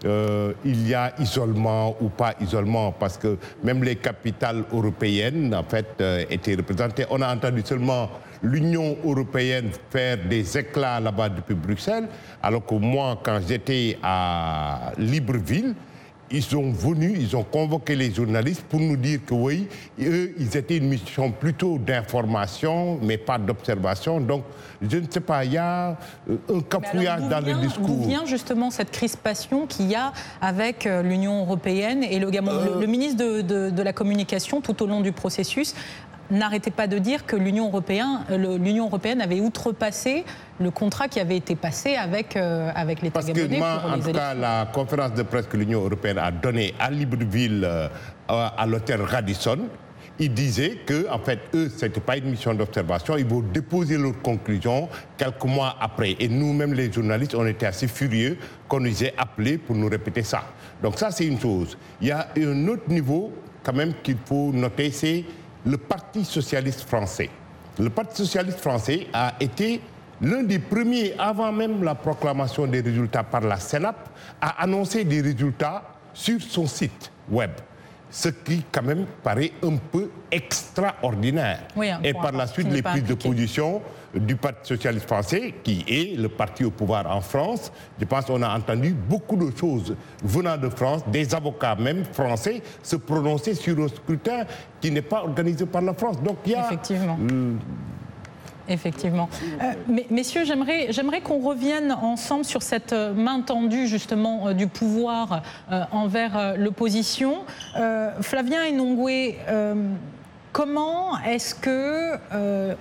Euh, 0.04 0.52
il 0.64 0.86
y 0.86 0.92
a 0.92 1.14
isolement 1.18 1.96
ou 2.00 2.10
pas 2.10 2.34
isolement, 2.40 2.92
parce 2.92 3.16
que 3.16 3.38
même 3.62 3.82
les 3.82 3.96
capitales 3.96 4.64
européennes, 4.70 5.54
en 5.54 5.62
fait, 5.62 6.02
étaient 6.28 6.56
représentées. 6.56 7.06
On 7.08 7.22
a 7.22 7.34
entendu 7.34 7.62
seulement 7.64 8.10
l'Union 8.42 8.98
européenne 9.02 9.70
faire 9.90 10.18
des 10.28 10.58
éclats 10.58 11.00
là-bas 11.00 11.30
depuis 11.30 11.54
Bruxelles, 11.54 12.08
alors 12.42 12.66
que 12.66 12.74
moi, 12.74 13.18
quand 13.22 13.40
j'étais 13.48 13.96
à 14.02 14.92
Libreville, 14.98 15.74
ils 16.34 16.42
sont 16.42 16.72
venus, 16.72 17.16
ils 17.16 17.36
ont 17.36 17.44
convoqué 17.44 17.94
les 17.94 18.12
journalistes 18.12 18.62
pour 18.62 18.80
nous 18.80 18.96
dire 18.96 19.20
que 19.24 19.34
oui, 19.34 19.68
eux, 20.00 20.34
ils 20.36 20.56
étaient 20.56 20.78
une 20.78 20.88
mission 20.88 21.30
plutôt 21.30 21.78
d'information, 21.78 22.98
mais 23.00 23.18
pas 23.18 23.38
d'observation. 23.38 24.20
Donc, 24.20 24.42
je 24.82 24.96
ne 24.96 25.06
sais 25.08 25.20
pas, 25.20 25.44
il 25.44 25.52
y 25.52 25.58
a 25.58 25.96
euh, 26.28 26.36
un 26.52 26.60
capouillage 26.60 27.22
dans 27.28 27.38
le 27.38 27.54
discours. 27.54 27.86
D'où 27.86 28.08
vient 28.08 28.26
justement 28.26 28.72
cette 28.72 28.90
crispation 28.90 29.66
qu'il 29.68 29.88
y 29.88 29.94
a 29.94 30.12
avec 30.40 30.86
euh, 30.86 31.02
l'Union 31.02 31.40
européenne 31.42 32.02
et 32.02 32.18
le 32.18 32.28
Gabon 32.30 32.52
le, 32.52 32.82
euh. 32.82 32.86
ministre 32.88 33.22
de, 33.22 33.82
la 33.82 33.92
Communication, 33.92 34.60
tout 34.60 34.82
au 34.82 34.86
long 34.86 35.02
du 35.02 35.12
processus, 35.12 35.74
n'arrêtait 36.30 36.70
pas 36.70 36.86
de 36.86 36.98
dire 36.98 37.26
que 37.26 37.36
l'Union 37.36 37.66
européenne, 37.68 38.20
l'Union 38.30 38.86
européenne 38.86 39.20
avait 39.20 39.40
outrepassé 39.40 40.24
le 40.60 40.70
contrat 40.70 41.08
qui 41.08 41.20
avait 41.20 41.36
été 41.36 41.56
passé 41.56 41.96
avec, 41.96 42.36
euh, 42.36 42.70
avec 42.74 43.02
l'État 43.02 43.20
gabonais. 43.20 43.58
Parce 43.58 43.82
que 43.82 43.86
moi, 43.86 43.94
en 43.96 44.00
tout 44.00 44.12
cas, 44.12 44.34
la 44.34 44.68
conférence 44.72 45.14
de 45.14 45.22
presse 45.22 45.46
que 45.46 45.56
l'Union 45.56 45.82
européenne 45.84 46.18
a 46.18 46.30
donnée 46.30 46.74
à 46.78 46.90
Libreville, 46.90 47.64
euh, 47.64 47.88
à 48.28 48.66
l'hôtel 48.66 49.02
Radisson, 49.02 49.58
ils 50.18 50.32
disaient 50.32 50.78
que, 50.86 51.10
en 51.10 51.18
fait, 51.18 51.40
eux, 51.54 51.68
ce 51.68 51.86
n'était 51.86 52.00
pas 52.00 52.16
une 52.16 52.30
mission 52.30 52.54
d'observation. 52.54 53.16
Ils 53.16 53.26
vont 53.26 53.40
déposer 53.40 53.98
leurs 53.98 54.20
conclusions 54.22 54.88
quelques 55.16 55.44
mois 55.44 55.76
après. 55.80 56.14
Et 56.20 56.28
nous-mêmes, 56.28 56.72
les 56.72 56.92
journalistes, 56.92 57.34
on 57.34 57.46
était 57.46 57.66
assez 57.66 57.88
furieux 57.88 58.38
qu'on 58.68 58.80
nous 58.80 59.02
ait 59.02 59.14
appelés 59.18 59.58
pour 59.58 59.74
nous 59.74 59.88
répéter 59.88 60.22
ça. 60.22 60.44
Donc 60.82 60.98
ça, 60.98 61.10
c'est 61.10 61.26
une 61.26 61.40
chose. 61.40 61.76
Il 62.00 62.08
y 62.08 62.12
a 62.12 62.28
un 62.38 62.68
autre 62.68 62.88
niveau, 62.88 63.32
quand 63.64 63.72
même, 63.72 63.92
qu'il 64.02 64.18
faut 64.24 64.52
noter, 64.52 64.92
c'est 64.92 65.24
le 65.66 65.78
Parti 65.78 66.24
socialiste 66.24 66.82
français. 66.82 67.30
le 67.78 67.90
Parti 67.90 68.16
socialiste 68.16 68.60
français 68.60 69.06
a 69.12 69.34
été 69.40 69.80
l'un 70.20 70.42
des 70.42 70.58
premiers, 70.58 71.14
avant 71.18 71.52
même 71.52 71.82
la 71.82 71.94
proclamation 71.94 72.66
des 72.66 72.80
résultats 72.80 73.24
par 73.24 73.40
la 73.40 73.58
Sénat, 73.58 73.94
à 74.40 74.62
annoncer 74.62 75.04
des 75.04 75.20
résultats 75.20 75.82
sur 76.12 76.40
son 76.40 76.66
site 76.66 77.10
web. 77.28 77.50
Ce 78.16 78.28
qui, 78.28 78.64
quand 78.70 78.84
même, 78.84 79.06
paraît 79.24 79.50
un 79.64 79.76
peu 79.90 80.08
extraordinaire. 80.30 81.66
Et 82.04 82.12
par 82.12 82.30
la 82.30 82.46
suite, 82.46 82.70
les 82.70 82.80
prises 82.80 83.02
de 83.02 83.14
position 83.14 83.82
du 84.14 84.36
Parti 84.36 84.68
socialiste 84.68 85.08
français, 85.08 85.52
qui 85.64 85.84
est 85.88 86.16
le 86.16 86.28
parti 86.28 86.64
au 86.64 86.70
pouvoir 86.70 87.10
en 87.10 87.20
France. 87.20 87.72
Je 87.98 88.04
pense 88.04 88.26
qu'on 88.26 88.40
a 88.42 88.56
entendu 88.56 88.92
beaucoup 88.94 89.34
de 89.34 89.50
choses 89.58 89.96
venant 90.22 90.56
de 90.56 90.68
France, 90.68 91.02
des 91.08 91.34
avocats 91.34 91.74
même 91.74 92.04
français 92.04 92.62
se 92.84 92.94
prononcer 92.94 93.52
sur 93.54 93.76
un 93.80 93.88
scrutin 93.88 94.44
qui 94.80 94.92
n'est 94.92 95.02
pas 95.02 95.24
organisé 95.24 95.66
par 95.66 95.82
la 95.82 95.94
France. 95.94 96.22
Donc 96.22 96.36
il 96.46 96.52
y 96.52 96.54
a... 96.54 96.70
Effectivement. 98.68 99.28
Euh, 99.62 99.72
messieurs, 100.10 100.44
j'aimerais, 100.44 100.86
j'aimerais 100.90 101.20
qu'on 101.20 101.38
revienne 101.38 101.92
ensemble 101.92 102.44
sur 102.44 102.62
cette 102.62 102.92
euh, 102.92 103.12
main 103.12 103.40
tendue 103.40 103.86
justement 103.86 104.48
euh, 104.48 104.52
du 104.54 104.66
pouvoir 104.66 105.42
envers 105.92 106.56
l'opposition. 106.56 107.44
Flavien 108.20 108.60
Enongwe, 108.70 109.34
Comment 110.52 111.18
est-ce 111.26 111.54
que 111.54 112.12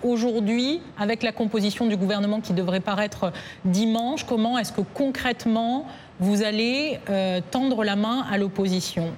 aujourd'hui, 0.03 0.81
avec 0.99 1.23
la 1.23 1.31
composition 1.31 1.87
du 1.87 1.97
gouvernement 1.97 2.39
qui 2.39 2.53
devrait 2.53 2.79
paraître 2.79 3.31
dimanche, 3.65 4.25
comment 4.25 4.59
est-ce 4.59 4.71
que 4.71 4.81
concrètement 4.81 5.87
vous 6.19 6.43
allez 6.43 6.99
tendre 7.49 7.83
la 7.83 7.95
main 7.95 8.25
à 8.31 8.37
l'opposition? 8.37 9.11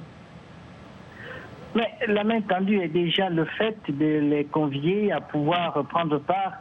Mais 1.75 1.93
la 2.07 2.23
main 2.23 2.39
tendue 2.41 2.79
est 2.79 2.87
déjà 2.87 3.29
le 3.29 3.43
fait 3.43 3.77
de 3.89 4.19
les 4.19 4.45
convier 4.45 5.11
à 5.11 5.19
pouvoir 5.19 5.73
prendre 5.89 6.19
part 6.19 6.53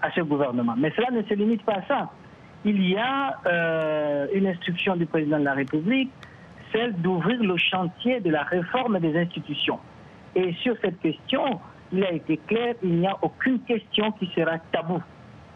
à 0.00 0.10
ce 0.12 0.22
gouvernement. 0.22 0.74
Mais 0.78 0.90
cela 0.96 1.10
ne 1.10 1.22
se 1.22 1.34
limite 1.34 1.62
pas 1.62 1.74
à 1.74 1.82
ça. 1.86 2.10
Il 2.64 2.82
y 2.88 2.96
a 2.96 3.38
euh, 3.46 4.26
une 4.32 4.46
instruction 4.46 4.96
du 4.96 5.04
président 5.04 5.38
de 5.38 5.44
la 5.44 5.52
République, 5.52 6.10
celle 6.72 6.94
d'ouvrir 6.94 7.42
le 7.42 7.56
chantier 7.58 8.20
de 8.20 8.30
la 8.30 8.44
réforme 8.44 8.98
des 8.98 9.14
institutions. 9.18 9.78
Et 10.34 10.54
sur 10.62 10.74
cette 10.80 10.98
question, 11.00 11.60
il 11.92 12.02
a 12.04 12.12
été 12.12 12.38
clair, 12.38 12.74
il 12.82 13.00
n'y 13.00 13.06
a 13.06 13.16
aucune 13.20 13.60
question 13.60 14.12
qui 14.12 14.30
sera 14.34 14.58
tabou. 14.72 15.02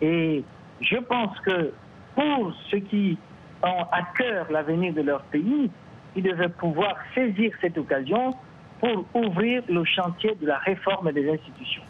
Et 0.03 0.45
je 0.83 0.97
pense 0.97 1.39
que 1.41 1.73
pour 2.15 2.53
ceux 2.71 2.81
qui 2.81 3.17
ont 3.63 3.87
à 3.91 4.03
cœur 4.19 4.47
l'avenir 4.51 4.93
de 4.93 5.01
leur 5.01 5.23
pays, 5.23 5.71
ils 6.17 6.23
devaient 6.23 6.51
pouvoir 6.51 6.97
saisir 7.15 7.53
cette 7.63 7.79
occasion 7.79 8.35
pour 8.81 9.05
ouvrir 9.15 9.63
le 9.69 9.85
chantier 9.85 10.37
de 10.41 10.47
la 10.47 10.59
réforme 10.59 11.13
des 11.13 11.31
institutions. 11.31 11.83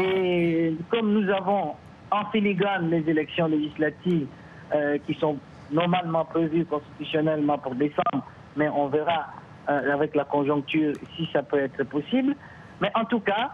Et 0.00 0.74
comme 0.90 1.12
nous 1.12 1.30
avons 1.30 1.74
en 2.10 2.24
filigrane 2.30 2.90
les 2.90 3.08
élections 3.08 3.46
législatives 3.48 4.26
euh, 4.74 4.98
qui 5.06 5.14
sont 5.14 5.38
normalement 5.70 6.24
prévues 6.24 6.64
constitutionnellement 6.64 7.58
pour 7.58 7.74
décembre, 7.74 8.24
mais 8.56 8.68
on 8.68 8.88
verra 8.88 9.26
euh, 9.68 9.92
avec 9.92 10.14
la 10.14 10.24
conjoncture 10.24 10.94
si 11.16 11.28
ça 11.32 11.42
peut 11.42 11.58
être 11.58 11.84
possible. 11.84 12.34
Mais 12.80 12.90
en 12.94 13.04
tout 13.04 13.20
cas, 13.20 13.50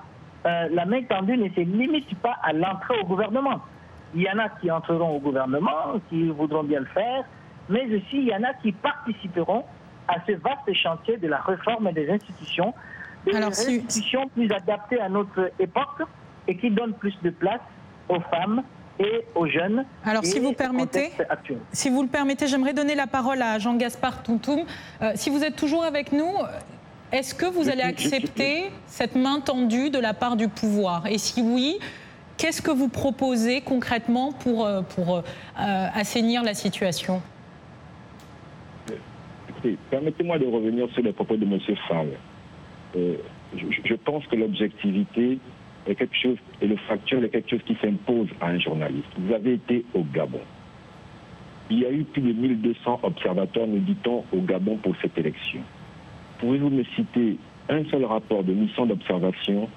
euh, 0.47 0.69
la 0.71 0.85
main 0.85 1.03
tendue 1.03 1.37
ne 1.37 1.49
se 1.49 1.61
limite 1.61 2.15
pas 2.19 2.37
à 2.43 2.53
l'entrée 2.53 2.95
au 3.01 3.07
gouvernement. 3.07 3.61
Il 4.15 4.23
y 4.23 4.31
en 4.31 4.39
a 4.39 4.49
qui 4.61 4.71
entreront 4.71 5.17
au 5.17 5.19
gouvernement, 5.19 5.99
qui 6.09 6.29
voudront 6.29 6.63
bien 6.63 6.81
le 6.81 6.87
faire, 6.87 7.25
mais 7.69 7.85
aussi 7.87 8.19
il 8.19 8.29
y 8.29 8.35
en 8.35 8.45
a 8.45 8.53
qui 8.63 8.71
participeront 8.71 9.65
à 10.09 10.17
ce 10.27 10.33
vaste 10.33 10.73
chantier 10.75 11.17
de 11.17 11.29
la 11.29 11.39
réforme 11.39 11.93
des 11.93 12.11
institutions, 12.11 12.75
des 13.27 13.37
institutions 13.37 14.29
plus 14.29 14.51
adaptées 14.53 15.01
à 15.01 15.09
notre 15.09 15.51
époque 15.59 16.03
et 16.47 16.57
qui 16.57 16.71
donnent 16.71 16.95
plus 16.95 17.15
de 17.23 17.31
place 17.31 17.61
aux 18.09 18.21
femmes, 18.21 18.63
et 18.99 19.25
aux 19.35 19.47
jeunes. 19.49 19.85
Alors, 20.05 20.25
si 20.25 20.39
vous 20.39 20.53
permettez, 20.53 21.11
si 21.73 21.91
vous 21.91 22.03
le 22.03 22.09
permettez, 22.09 22.47
j'aimerais 22.47 22.73
donner 22.73 22.95
la 22.95 23.07
parole 23.07 23.43
à 23.43 23.59
Jean-Gaspard 23.59 24.23
Tountoum. 24.23 24.65
Euh, 25.03 25.13
si 25.15 25.31
vous 25.31 25.43
êtes 25.43 25.57
toujours 25.57 25.85
avec 25.85 26.13
nous, 26.13 26.33
est-ce 27.13 27.35
que 27.35 27.47
vous 27.47 27.69
allez 27.69 27.83
accepter 27.83 28.71
cette 28.87 29.17
main 29.17 29.41
tendue 29.41 29.91
de 29.91 29.99
la 29.99 30.15
part 30.15 30.37
du 30.37 30.49
pouvoir? 30.49 31.07
Et 31.07 31.19
si 31.19 31.43
oui, 31.43 31.79
qu'est-ce 32.37 32.63
que 32.63 32.71
vous 32.71 32.89
proposez 32.89 33.61
concrètement 33.61 34.33
pour, 34.33 34.65
euh, 34.65 34.83
pour 34.83 35.19
euh, 35.19 35.23
assainir 35.95 36.43
la 36.43 36.55
situation? 36.55 37.21
Permettez-moi 39.91 40.39
de 40.39 40.47
revenir 40.47 40.89
sur 40.91 41.03
les 41.03 41.13
propos 41.13 41.37
de 41.37 41.45
M. 41.45 41.59
Fall. 41.89 42.09
je, 42.95 43.67
je 43.85 43.95
pense 43.95 44.27
que 44.27 44.37
l'objectivité 44.37 45.39
est 45.87 45.95
quelque 45.95 46.17
chose, 46.17 46.37
et 46.61 46.67
le 46.67 46.77
factuel 46.77 47.25
est 47.25 47.29
quelque 47.29 47.51
chose 47.51 47.63
qui 47.67 47.77
s'impose 47.81 48.29
à 48.41 48.49
un 48.49 48.59
journaliste. 48.59 49.09
Vous 49.19 49.33
avez 49.33 49.55
été 49.55 49.85
au 49.95 50.03
Gabon. 50.03 50.41
Il 51.71 51.79
y 51.81 51.87
a 51.87 51.91
eu 51.91 52.05
plus 52.05 52.23
de 52.23 52.33
1200 52.33 53.01
observateurs, 53.03 53.67
nous 53.67 53.79
dit-on, 53.79 54.25
au 54.33 54.41
Gabon 54.43 54.77
pour 54.77 54.95
cette 55.01 55.17
élection. 55.17 55.61
Pouvez-vous 56.39 56.71
me 56.71 56.85
citer 56.97 57.39
un 57.69 57.85
seul 57.87 58.05
rapport 58.05 58.45
de 58.45 58.53
mission 58.53 58.87
d'observation 58.87 59.69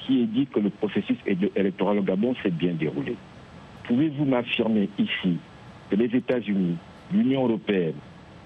qui 0.00 0.22
ait 0.22 0.26
dit 0.26 0.46
que 0.46 0.60
le 0.60 0.70
processus 0.70 1.16
électoral 1.26 1.98
au 1.98 2.02
Gabon 2.02 2.34
s'est 2.42 2.50
bien 2.50 2.74
déroulé? 2.74 3.16
Pouvez-vous 3.84 4.24
m'affirmer 4.24 4.88
ici 4.98 5.38
que 5.90 5.96
les 5.96 6.14
États-Unis, 6.16 6.76
l'Union 7.12 7.44
européenne 7.44 7.94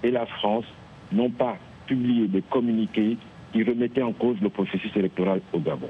et 0.03 0.11
la 0.11 0.27
France 0.27 0.65
n'ont 1.13 1.31
pas 1.31 1.57
publié 1.87 2.29
des 2.29 2.43
communiqués 2.43 3.17
qui 3.53 3.63
remettaient 3.63 4.03
en 4.03 4.13
cause 4.13 4.37
le 4.41 4.49
processus 4.49 4.95
électoral 4.97 5.41
au 5.53 5.59
Gabon 5.59 5.89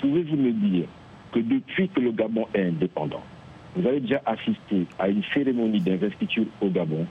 Pouvez-vous 0.00 0.36
me 0.36 0.52
dire 0.52 0.86
que 1.32 1.40
depuis 1.40 1.88
que 1.88 2.00
le 2.00 2.10
Gabon 2.10 2.46
est 2.54 2.64
indépendant, 2.64 3.22
vous 3.76 3.86
avez 3.86 4.00
déjà 4.00 4.20
assisté 4.26 4.86
à 4.98 5.08
une 5.08 5.22
cérémonie 5.32 5.80
d'investiture 5.80 6.46
au 6.60 6.68
Gabon 6.68 7.06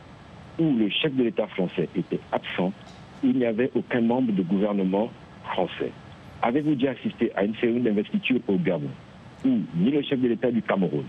où 0.60 0.76
le 0.76 0.90
chef 0.90 1.16
de 1.16 1.24
l'État 1.24 1.48
français 1.48 1.88
était 1.96 2.20
absent, 2.32 2.74
il 3.24 3.38
n'y 3.38 3.46
avait 3.46 3.72
aucun 3.76 4.02
membre 4.02 4.34
de 4.34 4.42
gouvernement 4.42 5.10
français. 5.46 5.92
Avez-vous 6.42 6.76
déjà 6.76 6.92
assisté 6.92 7.32
à 7.36 7.46
une 7.46 7.56
cérémonie 7.56 7.86
d'investiture 7.86 8.40
au 8.48 8.58
Gabon 8.58 8.90
où 9.46 9.60
ni 9.76 9.92
le 9.92 10.02
chef 10.02 10.20
de 10.20 10.28
l'État 10.28 10.52
du 10.52 10.62
Cameroun, 10.62 11.06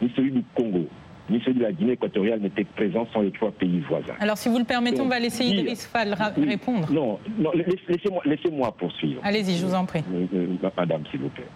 ni 0.00 0.10
celui 0.16 0.30
du 0.30 0.42
Congo, 0.54 0.88
ni 1.30 1.40
celui 1.40 1.58
de 1.58 1.62
la 1.62 1.72
Guinée 1.72 1.92
équatoriale 1.92 2.40
n'étaient 2.40 2.64
présents 2.64 3.06
sans 3.12 3.22
les 3.22 3.30
trois 3.30 3.50
pays 3.50 3.80
voisins 3.80 4.14
Alors, 4.20 4.36
si 4.36 4.48
vous 4.48 4.58
le 4.58 4.64
permettez, 4.64 5.00
on 5.00 5.08
va 5.08 5.18
laisser 5.18 5.44
Idriss 5.44 5.86
Fall 5.86 6.14
répondre. 6.36 6.90
Non, 6.92 7.18
non 7.38 7.50
laissez-moi 7.54 8.22
laissez 8.24 8.50
poursuivre. 8.78 9.20
Allez-y, 9.24 9.56
je 9.56 9.66
vous 9.66 9.74
en 9.74 9.86
prie. 9.86 10.04
Euh, 10.12 10.26
euh, 10.34 10.70
madame, 10.76 11.02
s'il 11.10 11.20
vous 11.20 11.28
plaît. 11.30 11.48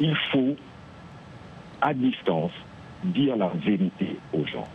Il 0.00 0.16
faut, 0.32 0.56
à 1.80 1.94
distance, 1.94 2.52
dire 3.04 3.36
la 3.36 3.48
vérité 3.64 4.16
aux 4.32 4.46
gens. 4.46 4.68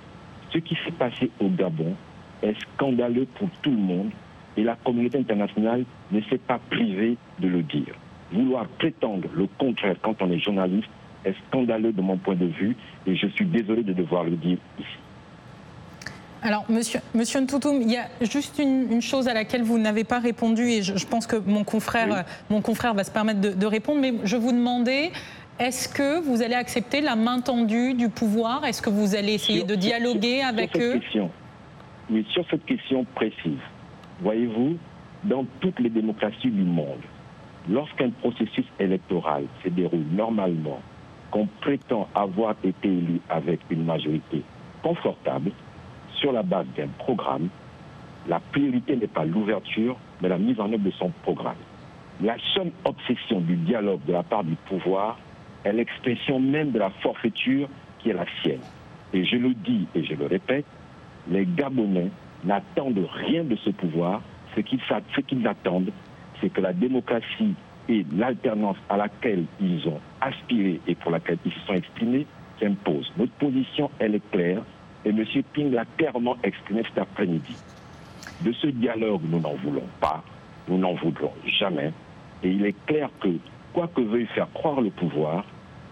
Ce 0.53 0.59
qui 0.59 0.77
s'est 0.85 0.91
passé 0.91 1.29
au 1.41 1.49
Gabon 1.49 1.95
est 2.41 2.55
scandaleux 2.61 3.27
pour 3.35 3.49
tout 3.61 3.71
le 3.71 3.77
monde 3.77 4.11
et 4.55 4.63
la 4.63 4.75
communauté 4.75 5.17
internationale 5.17 5.83
ne 6.11 6.21
s'est 6.21 6.37
pas 6.37 6.59
privée 6.69 7.17
de 7.39 7.47
le 7.47 7.63
dire. 7.63 7.95
Vouloir 8.31 8.67
prétendre 8.67 9.27
le 9.33 9.47
contraire 9.57 9.95
quand 10.01 10.21
on 10.21 10.31
est 10.31 10.39
journaliste 10.39 10.89
est 11.25 11.35
scandaleux 11.47 11.91
de 11.91 12.01
mon 12.01 12.17
point 12.17 12.35
de 12.35 12.45
vue 12.45 12.75
et 13.05 13.15
je 13.15 13.27
suis 13.27 13.45
désolé 13.45 13.83
de 13.83 13.93
devoir 13.93 14.23
le 14.23 14.31
dire 14.31 14.57
ici. 14.79 14.87
Alors, 16.43 16.65
monsieur, 16.69 16.99
monsieur 17.15 17.41
Ntoutoum, 17.41 17.81
il 17.81 17.91
y 17.91 17.97
a 17.97 18.07
juste 18.21 18.59
une, 18.59 19.01
chose 19.01 19.27
à 19.27 19.33
laquelle 19.33 19.63
vous 19.63 19.79
n'avez 19.79 20.03
pas 20.03 20.19
répondu 20.19 20.63
et 20.63 20.81
je, 20.81 21.05
pense 21.05 21.25
que 21.25 21.35
mon 21.35 21.63
confrère, 21.63 22.25
mon 22.49 22.61
confrère 22.61 22.93
va 22.93 23.03
se 23.03 23.11
permettre 23.11 23.41
de, 23.41 23.65
répondre, 23.65 24.01
mais 24.01 24.13
je 24.23 24.37
vous 24.37 24.51
demandais, 24.51 25.11
est-ce 25.59 25.89
que 25.89 26.21
vous 26.21 26.43
allez 26.43 26.53
accepter 26.53 27.01
la 27.01 27.15
main 27.15 27.41
tendue 27.41 27.95
du 27.95 28.09
pouvoir? 28.09 28.65
Est-ce 28.65 28.81
que 28.81 28.89
vous 28.89 29.15
allez 29.15 29.33
essayer 29.33 29.63
de 29.63 29.75
dialoguer 29.75 30.41
avec 30.41 30.77
eux? 30.77 30.99
Oui, 32.09 32.25
sur 32.31 32.45
cette 32.49 32.65
question 32.65 33.05
précise. 33.15 33.59
Voyez-vous, 34.21 34.77
dans 35.23 35.45
toutes 35.59 35.79
les 35.79 35.89
démocraties 35.89 36.51
du 36.51 36.63
monde, 36.63 37.01
lorsqu'un 37.69 38.09
processus 38.11 38.65
électoral 38.79 39.45
se 39.63 39.69
déroule 39.69 40.05
normalement 40.13 40.79
qu'on 41.31 41.47
prétend 41.61 42.07
avoir 42.15 42.55
été 42.63 42.87
élu 42.87 43.21
avec 43.29 43.59
une 43.69 43.85
majorité 43.85 44.43
confortable 44.81 45.51
sur 46.15 46.31
la 46.31 46.43
base 46.43 46.67
d'un 46.75 46.87
programme, 46.97 47.49
la 48.27 48.39
priorité 48.39 48.95
n'est 48.95 49.07
pas 49.07 49.25
l'ouverture, 49.25 49.97
mais 50.21 50.29
la 50.29 50.37
mise 50.37 50.59
en 50.59 50.71
œuvre 50.71 50.83
de 50.83 50.91
son 50.91 51.11
programme. 51.23 51.55
La 52.21 52.35
seule 52.53 52.71
obsession 52.85 53.41
du 53.41 53.55
dialogue 53.55 54.03
de 54.07 54.13
la 54.13 54.23
part 54.23 54.43
du 54.43 54.55
pouvoir 54.67 55.17
est 55.63 55.73
l'expression 55.73 56.39
même 56.39 56.71
de 56.71 56.79
la 56.79 56.89
forfaiture 56.89 57.69
qui 57.99 58.09
est 58.09 58.13
la 58.13 58.25
sienne. 58.41 58.61
Et 59.13 59.23
je 59.23 59.35
le 59.35 59.53
dis 59.53 59.87
et 59.95 60.03
je 60.03 60.13
le 60.15 60.25
répète, 60.25 60.65
les 61.29 61.45
Gabonais 61.45 62.09
n'attendent 62.43 63.07
rien 63.25 63.43
de 63.43 63.55
ce 63.57 63.69
pouvoir. 63.69 64.21
Ce 64.55 64.61
qu'ils 64.61 65.47
attendent, 65.47 65.91
c'est 66.41 66.49
que 66.49 66.61
la 66.61 66.73
démocratie 66.73 67.53
et 67.89 68.05
l'alternance 68.15 68.77
à 68.89 68.97
laquelle 68.97 69.45
ils 69.61 69.87
ont 69.87 69.99
aspiré 70.21 70.81
et 70.87 70.95
pour 70.95 71.11
laquelle 71.11 71.37
ils 71.45 71.51
se 71.51 71.59
sont 71.61 71.73
exprimés 71.73 72.25
s'impose. 72.59 73.11
Notre 73.17 73.33
position, 73.33 73.89
elle 73.99 74.15
est 74.15 74.31
claire 74.31 74.61
et 75.05 75.09
M. 75.09 75.23
Ping 75.53 75.71
l'a 75.71 75.85
clairement 75.97 76.37
exprimé 76.43 76.83
cet 76.83 76.97
après-midi. 76.97 77.55
De 78.41 78.51
ce 78.51 78.67
dialogue, 78.67 79.21
nous 79.29 79.39
n'en 79.39 79.55
voulons 79.55 79.87
pas, 79.99 80.23
nous 80.67 80.77
n'en 80.77 80.93
voudrons 80.93 81.33
jamais. 81.45 81.91
Et 82.43 82.49
il 82.49 82.65
est 82.65 82.75
clair 82.85 83.09
que, 83.19 83.29
quoi 83.73 83.87
que 83.87 84.01
veuille 84.01 84.27
faire 84.27 84.47
croire 84.53 84.81
le 84.81 84.89
pouvoir, 84.89 85.45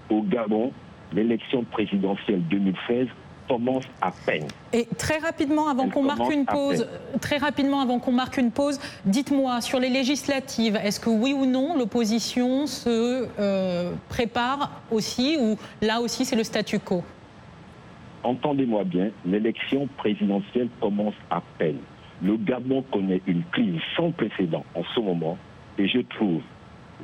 Au 0.09 0.21
Gabon, 0.21 0.71
l'élection 1.13 1.63
présidentielle 1.63 2.41
2016 2.49 3.07
commence 3.47 3.85
à 4.01 4.11
peine. 4.25 4.47
Et 4.73 4.87
très 4.97 5.17
rapidement, 5.17 5.67
avant 5.67 5.89
qu'on 5.89 6.03
marque 6.03 6.31
une 6.31 6.45
pause, 6.45 6.87
très 7.21 7.37
rapidement 7.37 7.81
avant 7.81 7.99
qu'on 7.99 8.11
marque 8.11 8.37
une 8.37 8.51
pause, 8.51 8.79
dites-moi 9.05 9.61
sur 9.61 9.79
les 9.79 9.89
législatives, 9.89 10.75
est-ce 10.75 10.99
que 10.99 11.09
oui 11.09 11.33
ou 11.33 11.45
non 11.45 11.77
l'opposition 11.77 12.67
se 12.67 13.27
euh, 13.39 13.93
prépare 14.09 14.81
aussi 14.91 15.37
ou 15.39 15.57
là 15.81 16.01
aussi 16.01 16.25
c'est 16.25 16.35
le 16.35 16.43
statu 16.43 16.79
quo? 16.79 17.03
Entendez-moi 18.23 18.83
bien, 18.85 19.11
l'élection 19.25 19.87
présidentielle 19.97 20.69
commence 20.81 21.13
à 21.29 21.41
peine. 21.59 21.77
Le 22.23 22.37
Gabon 22.37 22.83
connaît 22.91 23.21
une 23.27 23.43
crise 23.51 23.79
sans 23.95 24.11
précédent 24.11 24.65
en 24.73 24.83
ce 24.95 24.99
moment 24.99 25.37
et 25.77 25.87
je 25.87 25.99
trouve 25.99 26.41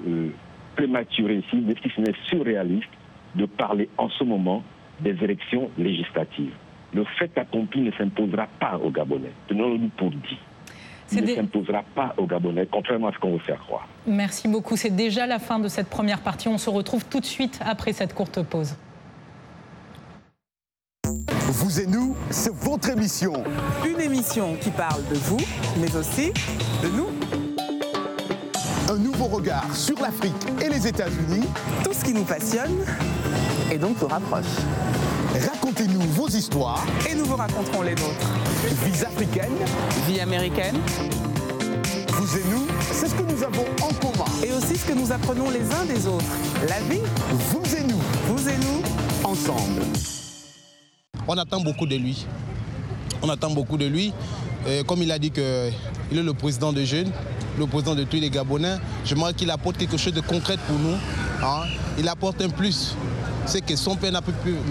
euh, 0.08 0.30
prématuré 0.76 1.36
ici, 1.36 1.58
mais 1.64 1.76
si 1.84 1.92
ce 1.96 2.02
n'est 2.02 2.16
surréaliste, 2.28 2.90
de 3.36 3.46
parler 3.46 3.88
en 3.98 4.10
ce 4.10 4.24
moment 4.24 4.64
des 5.04 5.16
élections 5.24 5.70
législatives. 5.78 6.54
Le 6.94 7.06
fait 7.18 7.32
accompli 7.38 7.82
ne 7.82 7.92
s'imposera 7.92 8.48
pas 8.60 8.78
aux 8.78 8.92
Gabonais. 8.92 9.32
Tenons-nous 9.48 9.90
pour 9.90 10.10
dit. 10.10 10.38
Il 11.14 11.24
ne 11.24 11.36
s'imposera 11.36 11.84
pas 11.96 12.14
aux 12.18 12.26
Gabonais, 12.26 12.68
contrairement 12.72 13.08
à 13.08 13.14
ce 13.14 13.20
qu'on 13.20 13.34
veut 13.34 13.40
faire 13.40 13.60
croire. 13.60 13.88
Merci 14.08 14.48
beaucoup. 14.48 14.78
C'est 14.78 14.96
déjà 14.96 15.26
la 15.26 15.40
fin 15.40 15.60
de 15.60 15.68
cette 15.68 15.90
première 15.90 16.22
partie. 16.22 16.48
On 16.48 16.58
se 16.58 16.70
retrouve 16.70 17.06
tout 17.06 17.20
de 17.20 17.26
suite 17.26 17.60
après 17.66 17.94
cette 17.94 18.14
courte 18.14 18.42
pause. 18.44 18.78
Vous 21.54 21.82
et 21.82 21.86
nous, 21.86 22.16
c'est 22.30 22.54
votre 22.54 22.90
émission. 22.90 23.34
Une 23.86 24.00
émission 24.00 24.56
qui 24.56 24.72
parle 24.72 25.06
de 25.10 25.16
vous, 25.16 25.40
mais 25.80 25.94
aussi 25.96 26.32
de 26.82 26.88
nous. 26.96 27.10
Un 28.90 28.98
nouveau 28.98 29.26
regard 29.26 29.74
sur 29.76 30.00
l'Afrique 30.02 30.34
et 30.64 30.70
les 30.70 30.88
États-Unis. 30.88 31.46
Tout 31.84 31.94
ce 31.94 32.06
qui 32.06 32.14
nous 32.14 32.24
passionne 32.24 32.86
et 33.72 33.78
donc 33.78 34.02
nous 34.02 34.08
rapproche. 34.08 34.46
Racontez-nous 35.34 36.02
vos 36.02 36.28
histoires. 36.28 36.86
Et 37.10 37.16
nous 37.16 37.26
vous 37.26 37.38
raconterons 37.38 37.82
les 37.82 37.96
nôtres. 37.96 38.30
Vie 38.84 39.06
africaine. 39.06 39.54
Vie 40.08 40.20
américaine. 40.20 40.76
Vous 42.10 42.38
et 42.38 42.44
nous, 42.52 42.68
c'est 42.92 43.08
ce 43.08 43.16
que 43.16 43.24
nous 43.24 43.42
avons 43.42 43.66
en 43.82 43.94
commun. 43.94 44.26
Et 44.46 44.52
aussi 44.52 44.78
ce 44.78 44.86
que 44.86 44.94
nous 44.94 45.12
apprenons 45.12 45.50
les 45.50 45.62
uns 45.74 45.86
des 45.86 46.06
autres. 46.06 46.26
La 46.68 46.80
vie. 46.82 47.02
Vous 47.32 47.76
et 47.76 47.84
nous. 47.84 48.02
Vous 48.28 48.50
et 48.50 48.58
nous. 48.58 48.84
Ensemble. 49.24 49.82
On 51.28 51.38
attend 51.38 51.62
beaucoup 51.62 51.86
de 51.86 51.96
lui. 51.96 52.26
On 53.22 53.30
attend 53.30 53.52
beaucoup 53.52 53.78
de 53.78 53.86
lui. 53.86 54.14
comme 54.86 55.02
il 55.02 55.12
a 55.12 55.18
dit 55.18 55.32
qu'il 55.32 55.44
est 55.44 56.24
le 56.24 56.34
président 56.34 56.74
des 56.74 56.86
jeunes, 56.86 57.12
le 57.58 57.66
président 57.68 57.96
de 57.96 58.04
tous 58.04 58.18
les 58.18 58.30
Gabonais, 58.30 58.78
je 59.06 59.16
crois 59.16 59.32
qu'il 59.34 59.50
apporte 59.50 59.78
quelque 59.78 59.98
chose 59.98 60.14
de 60.14 60.22
concret 60.22 60.58
pour 60.68 60.78
nous. 60.78 60.98
Hein. 61.44 61.64
Il 61.98 62.08
apporte 62.08 62.42
un 62.42 62.50
plus 62.50 62.96
c'est 63.46 63.62
que 63.62 63.76
son 63.76 63.96
père 63.96 64.12
n'a 64.12 64.22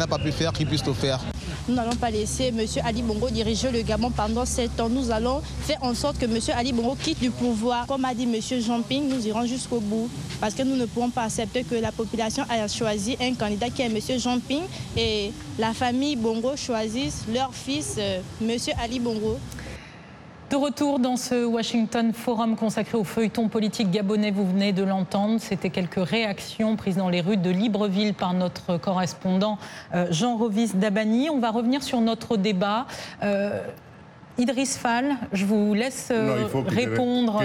pas 0.06 0.18
pu 0.18 0.32
faire, 0.32 0.52
qu'il 0.52 0.66
puisse 0.66 0.84
le 0.84 0.92
faire. 0.92 1.20
Nous 1.68 1.74
n'allons 1.74 1.96
pas 1.96 2.10
laisser 2.10 2.48
M. 2.48 2.60
Ali 2.84 3.02
Bongo 3.02 3.28
diriger 3.30 3.70
le 3.70 3.82
Gabon 3.82 4.10
pendant 4.10 4.44
sept 4.44 4.80
ans. 4.80 4.88
Nous 4.88 5.10
allons 5.10 5.40
faire 5.62 5.78
en 5.82 5.94
sorte 5.94 6.18
que 6.18 6.24
M. 6.24 6.38
Ali 6.56 6.72
Bongo 6.72 6.96
quitte 7.00 7.20
du 7.20 7.30
pouvoir. 7.30 7.86
Comme 7.86 8.04
a 8.04 8.14
dit 8.14 8.24
M. 8.24 8.60
Jean-Ping, 8.60 9.08
nous 9.08 9.26
irons 9.26 9.46
jusqu'au 9.46 9.80
bout. 9.80 10.08
Parce 10.40 10.54
que 10.54 10.62
nous 10.62 10.76
ne 10.76 10.86
pouvons 10.86 11.10
pas 11.10 11.22
accepter 11.22 11.64
que 11.64 11.74
la 11.74 11.92
population 11.92 12.44
ait 12.44 12.66
choisi 12.68 13.16
un 13.20 13.34
candidat 13.34 13.68
qui 13.70 13.82
est 13.82 13.86
M. 13.86 14.18
Jean-Ping 14.18 14.62
et 14.96 15.32
la 15.58 15.72
famille 15.72 16.16
Bongo 16.16 16.56
choisisse 16.56 17.24
leur 17.32 17.54
fils, 17.54 17.96
euh, 17.98 18.20
M. 18.42 18.56
Ali 18.82 18.98
Bongo. 18.98 19.38
De 20.50 20.56
retour 20.56 20.98
dans 20.98 21.16
ce 21.16 21.44
Washington 21.44 22.12
Forum 22.12 22.56
consacré 22.56 22.98
au 22.98 23.04
feuilleton 23.04 23.46
politique 23.46 23.88
gabonais, 23.92 24.32
vous 24.32 24.44
venez 24.44 24.72
de 24.72 24.82
l'entendre, 24.82 25.38
c'était 25.38 25.70
quelques 25.70 26.04
réactions 26.04 26.74
prises 26.74 26.96
dans 26.96 27.08
les 27.08 27.20
rues 27.20 27.36
de 27.36 27.50
Libreville 27.50 28.14
par 28.14 28.34
notre 28.34 28.76
correspondant 28.76 29.58
euh, 29.94 30.08
Jean 30.10 30.36
Rovis 30.36 30.74
Dabani. 30.74 31.30
On 31.30 31.38
va 31.38 31.52
revenir 31.52 31.84
sur 31.84 32.00
notre 32.00 32.36
débat. 32.36 32.86
Euh, 33.22 33.60
Idriss 34.38 34.76
Fall, 34.76 35.14
je 35.32 35.44
vous 35.44 35.72
laisse 35.72 36.08
euh, 36.10 36.48
répondre 36.66 37.40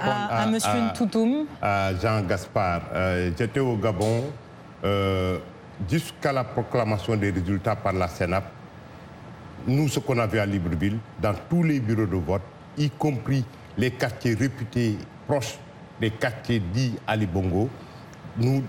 à, 0.00 0.44
M. 0.48 0.58
Ntoutoum. 0.90 1.46
À 1.62 1.94
Jean 1.94 2.22
Gaspard, 2.22 2.82
j'étais 3.38 3.60
au 3.60 3.76
Gabon 3.76 4.24
jusqu'à 5.88 6.32
la 6.32 6.42
proclamation 6.42 7.14
des 7.14 7.30
résultats 7.30 7.76
par 7.76 7.92
la 7.92 8.08
Sénat 8.08 8.42
nous, 9.68 9.88
ce 9.88 10.00
qu'on 10.00 10.18
a 10.18 10.26
vu 10.26 10.38
à 10.38 10.46
Libreville, 10.46 10.98
dans 11.20 11.34
tous 11.48 11.62
les 11.62 11.78
bureaux 11.80 12.06
de 12.06 12.16
vote, 12.16 12.42
y 12.76 12.90
compris 12.90 13.44
les 13.76 13.90
quartiers 13.90 14.34
réputés 14.34 14.96
proches 15.26 15.58
des 16.00 16.10
quartiers 16.10 16.60
dits 16.72 16.94
Ali 17.06 17.26
Bongo, 17.26 17.68
nous, 18.38 18.62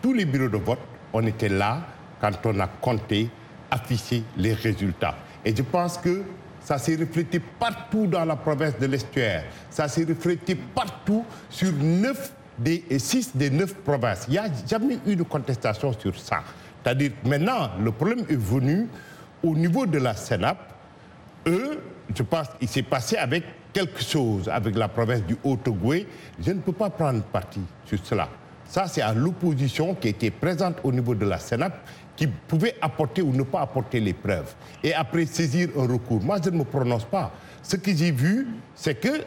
tous 0.00 0.12
les 0.12 0.24
bureaux 0.24 0.48
de 0.48 0.56
vote, 0.58 0.78
on 1.12 1.26
était 1.26 1.48
là 1.48 1.80
quand 2.20 2.32
on 2.44 2.60
a 2.60 2.66
compté, 2.66 3.28
affiché 3.70 4.22
les 4.36 4.52
résultats. 4.54 5.16
Et 5.44 5.54
je 5.54 5.62
pense 5.62 5.98
que 5.98 6.22
ça 6.60 6.78
s'est 6.78 6.96
reflété 6.96 7.40
partout 7.40 8.06
dans 8.06 8.24
la 8.24 8.36
province 8.36 8.78
de 8.78 8.86
l'Estuaire. 8.86 9.44
Ça 9.70 9.88
s'est 9.88 10.04
reflété 10.04 10.54
partout 10.54 11.24
sur 11.50 11.72
9 11.72 12.32
des, 12.58 12.84
6 12.96 13.36
des 13.36 13.50
9 13.50 13.74
provinces. 13.76 14.24
Il 14.28 14.32
n'y 14.32 14.38
a 14.38 14.46
jamais 14.66 14.98
eu 15.06 15.16
de 15.16 15.22
contestation 15.22 15.92
sur 15.98 16.18
ça. 16.18 16.42
C'est-à-dire, 16.82 17.12
maintenant, 17.24 17.70
le 17.82 17.90
problème 17.92 18.24
est 18.28 18.38
venu 18.38 18.88
au 19.44 19.54
niveau 19.54 19.86
de 19.86 19.98
la 19.98 20.14
Sénap, 20.14 20.58
eux, 21.46 21.80
je 22.14 22.22
pense 22.22 22.48
qu'il 22.58 22.68
s'est 22.68 22.82
passé 22.82 23.16
avec 23.16 23.44
quelque 23.72 24.02
chose 24.02 24.48
avec 24.48 24.74
la 24.76 24.88
province 24.88 25.22
du 25.22 25.36
Haut-Togo. 25.44 25.94
Je 26.40 26.52
ne 26.52 26.60
peux 26.60 26.72
pas 26.72 26.90
prendre 26.90 27.22
parti 27.24 27.60
sur 27.84 27.98
cela. 28.02 28.28
Ça, 28.66 28.86
c'est 28.88 29.02
à 29.02 29.12
l'opposition 29.12 29.94
qui 29.94 30.08
était 30.08 30.30
présente 30.30 30.76
au 30.82 30.90
niveau 30.90 31.14
de 31.14 31.26
la 31.26 31.38
Sénap 31.38 31.86
qui 32.16 32.26
pouvait 32.26 32.76
apporter 32.80 33.20
ou 33.20 33.32
ne 33.32 33.42
pas 33.42 33.60
apporter 33.60 34.00
les 34.00 34.14
preuves. 34.14 34.54
Et 34.82 34.94
après 34.94 35.26
saisir 35.26 35.68
un 35.76 35.86
recours. 35.86 36.22
Moi, 36.22 36.38
je 36.42 36.50
ne 36.50 36.58
me 36.58 36.64
prononce 36.64 37.04
pas. 37.04 37.32
Ce 37.62 37.76
que 37.76 37.94
j'ai 37.94 38.12
vu, 38.12 38.46
c'est 38.74 38.94
que 38.94 39.22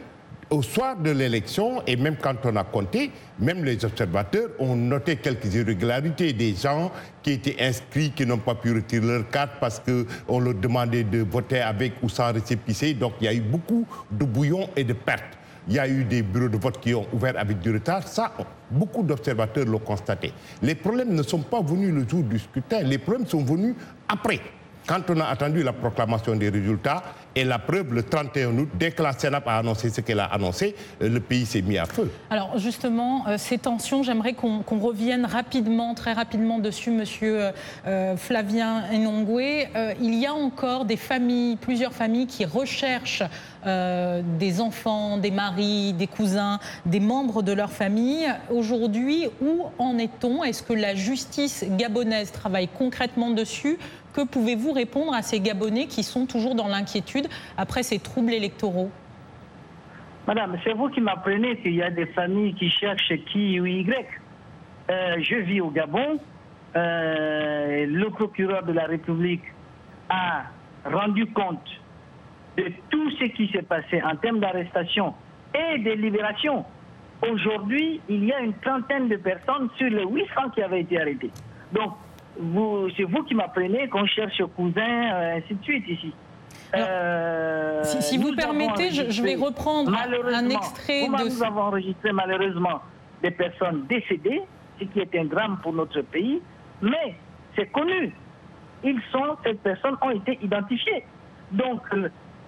au 0.50 0.62
soir 0.62 0.96
de 0.96 1.10
l'élection, 1.10 1.82
et 1.86 1.96
même 1.96 2.16
quand 2.16 2.36
on 2.44 2.56
a 2.56 2.64
compté, 2.64 3.10
même 3.38 3.64
les 3.64 3.84
observateurs 3.84 4.48
ont 4.58 4.76
noté 4.76 5.16
quelques 5.16 5.54
irrégularités 5.54 6.32
des 6.32 6.54
gens 6.54 6.90
qui 7.22 7.32
étaient 7.32 7.56
inscrits, 7.60 8.10
qui 8.10 8.24
n'ont 8.24 8.38
pas 8.38 8.54
pu 8.54 8.72
retirer 8.72 9.06
leur 9.06 9.28
carte 9.28 9.52
parce 9.60 9.80
qu'on 9.80 10.40
leur 10.40 10.54
demandait 10.54 11.04
de 11.04 11.20
voter 11.20 11.60
avec 11.60 11.94
ou 12.02 12.08
sans 12.08 12.32
récépissé. 12.32 12.94
Donc 12.94 13.14
il 13.20 13.24
y 13.24 13.28
a 13.28 13.34
eu 13.34 13.40
beaucoup 13.40 13.86
de 14.10 14.24
bouillons 14.24 14.68
et 14.76 14.84
de 14.84 14.94
pertes. 14.94 15.36
Il 15.68 15.74
y 15.74 15.78
a 15.78 15.86
eu 15.86 16.04
des 16.04 16.22
bureaux 16.22 16.48
de 16.48 16.56
vote 16.56 16.80
qui 16.80 16.94
ont 16.94 17.06
ouvert 17.12 17.34
avec 17.36 17.58
du 17.60 17.70
retard. 17.70 18.08
Ça, 18.08 18.32
beaucoup 18.70 19.02
d'observateurs 19.02 19.66
l'ont 19.66 19.78
constaté. 19.78 20.32
Les 20.62 20.74
problèmes 20.74 21.14
ne 21.14 21.22
sont 21.22 21.40
pas 21.42 21.60
venus 21.60 21.92
le 21.92 22.08
jour 22.08 22.22
du 22.22 22.38
scrutin, 22.38 22.80
les 22.82 22.96
problèmes 22.96 23.26
sont 23.26 23.44
venus 23.44 23.74
après. 24.08 24.40
Quand 24.86 25.02
on 25.10 25.20
a 25.20 25.26
attendu 25.26 25.62
la 25.62 25.74
proclamation 25.74 26.34
des 26.34 26.48
résultats, 26.48 27.02
et 27.38 27.44
la 27.44 27.58
preuve, 27.60 27.94
le 27.94 28.02
31 28.02 28.58
août, 28.58 28.68
dès 28.74 28.90
que 28.90 29.02
la 29.02 29.12
Sénat 29.12 29.42
a 29.46 29.58
annoncé 29.58 29.90
ce 29.90 30.00
qu'elle 30.00 30.18
a 30.18 30.24
annoncé, 30.24 30.74
euh, 31.00 31.08
le 31.08 31.20
pays 31.20 31.46
s'est 31.46 31.62
mis 31.62 31.78
à 31.78 31.84
feu. 31.84 32.10
Alors 32.30 32.58
justement, 32.58 33.28
euh, 33.28 33.38
ces 33.38 33.58
tensions, 33.58 34.02
j'aimerais 34.02 34.32
qu'on 34.32 34.62
revienne 34.80 35.24
rapidement, 35.24 35.94
très 35.94 36.12
rapidement 36.12 36.58
dessus, 36.58 36.90
Monsieur 36.90 37.50
euh, 37.86 38.16
Flavien 38.16 38.82
Enongwe. 38.92 39.68
il 40.00 40.14
y 40.14 40.26
a 40.26 40.34
encore 40.34 40.84
des 40.84 40.96
familles, 40.96 41.56
plusieurs 41.56 41.92
familles 41.92 42.26
qui 42.26 42.44
recherchent 42.44 43.22
des 44.38 44.60
enfants, 44.60 45.18
des 45.18 45.30
maris, 45.30 45.92
des 45.92 46.06
cousins, 46.06 46.58
des 46.86 47.00
membres 47.00 47.42
de 47.42 47.52
leur 47.52 47.70
famille. 47.70 48.26
Aujourd'hui, 48.50 49.26
où 49.40 49.66
en 49.78 49.98
est-on? 49.98 50.44
Est-ce 50.44 50.62
que 50.62 50.72
la 50.72 50.94
justice 50.94 51.64
gabonaise 51.76 52.32
travaille 52.32 52.68
concrètement 52.68 53.30
dessus? 53.30 53.78
Que 54.14 54.24
pouvez-vous 54.24 54.72
répondre 54.72 55.14
à 55.14 55.22
ces 55.22 55.40
Gabonais 55.40 55.86
qui 55.86 56.02
sont 56.02 56.26
toujours 56.26 56.54
dans 56.54 56.68
l'inquiétude 56.68 57.28
après 57.56 57.82
ces 57.82 57.98
troubles 57.98 58.32
électoraux? 58.32 58.90
Madame, 60.26 60.58
c'est 60.64 60.74
vous 60.74 60.88
qui 60.88 61.00
m'apprenez 61.00 61.56
qu'il 61.58 61.74
y 61.74 61.82
a 61.82 61.90
des 61.90 62.06
familles 62.06 62.54
qui 62.54 62.68
cherchent 62.68 63.14
qui 63.32 63.58
ou 63.60 63.66
Y. 63.66 64.06
Euh, 64.90 65.16
je 65.20 65.36
vis 65.36 65.60
au 65.60 65.70
Gabon. 65.70 66.18
Euh, 66.76 67.86
le 67.86 68.10
procureur 68.10 68.62
de 68.64 68.72
la 68.72 68.84
République 68.86 69.44
a 70.10 70.44
rendu 70.84 71.26
compte 71.26 71.66
de 72.58 72.72
tout 72.90 73.10
ce 73.12 73.24
qui 73.26 73.48
s'est 73.52 73.62
passé 73.62 74.02
en 74.02 74.16
termes 74.16 74.40
d'arrestation 74.40 75.14
et 75.54 75.78
de 75.78 75.92
libération. 75.92 76.64
Aujourd'hui, 77.22 78.00
il 78.08 78.24
y 78.24 78.32
a 78.32 78.40
une 78.40 78.54
trentaine 78.54 79.08
de 79.08 79.16
personnes 79.16 79.68
sur 79.76 79.88
les 79.88 80.04
800 80.04 80.50
qui 80.54 80.62
avaient 80.62 80.80
été 80.80 81.00
arrêtées. 81.00 81.30
Donc, 81.72 81.92
c'est 82.96 83.04
vous 83.04 83.22
qui 83.24 83.34
m'apprenez 83.34 83.88
qu'on 83.88 84.06
cherche 84.06 84.42
cousin, 84.56 85.12
euh, 85.12 85.36
ainsi 85.38 85.54
de 85.54 85.62
suite 85.62 85.88
ici. 85.88 86.12
Euh, 86.74 87.82
si, 87.84 88.18
vous 88.18 88.34
permettez, 88.34 88.90
je, 88.90 89.22
vais 89.22 89.36
reprendre 89.36 89.92
un 89.94 90.48
extrait 90.50 91.08
de... 91.08 91.28
Nous 91.28 91.42
avons 91.42 91.62
enregistré 91.62 92.12
malheureusement 92.12 92.80
des 93.22 93.30
personnes 93.30 93.86
décédées, 93.88 94.42
ce 94.78 94.84
qui 94.84 95.00
est 95.00 95.14
un 95.16 95.24
drame 95.24 95.58
pour 95.62 95.72
notre 95.72 96.02
pays, 96.02 96.40
mais 96.82 97.14
c'est 97.56 97.66
connu. 97.66 98.12
Ils 98.84 99.00
sont, 99.10 99.36
ces 99.44 99.54
personnes 99.54 99.96
ont 100.02 100.10
été 100.10 100.38
identifiées. 100.42 101.04
Donc, 101.50 101.82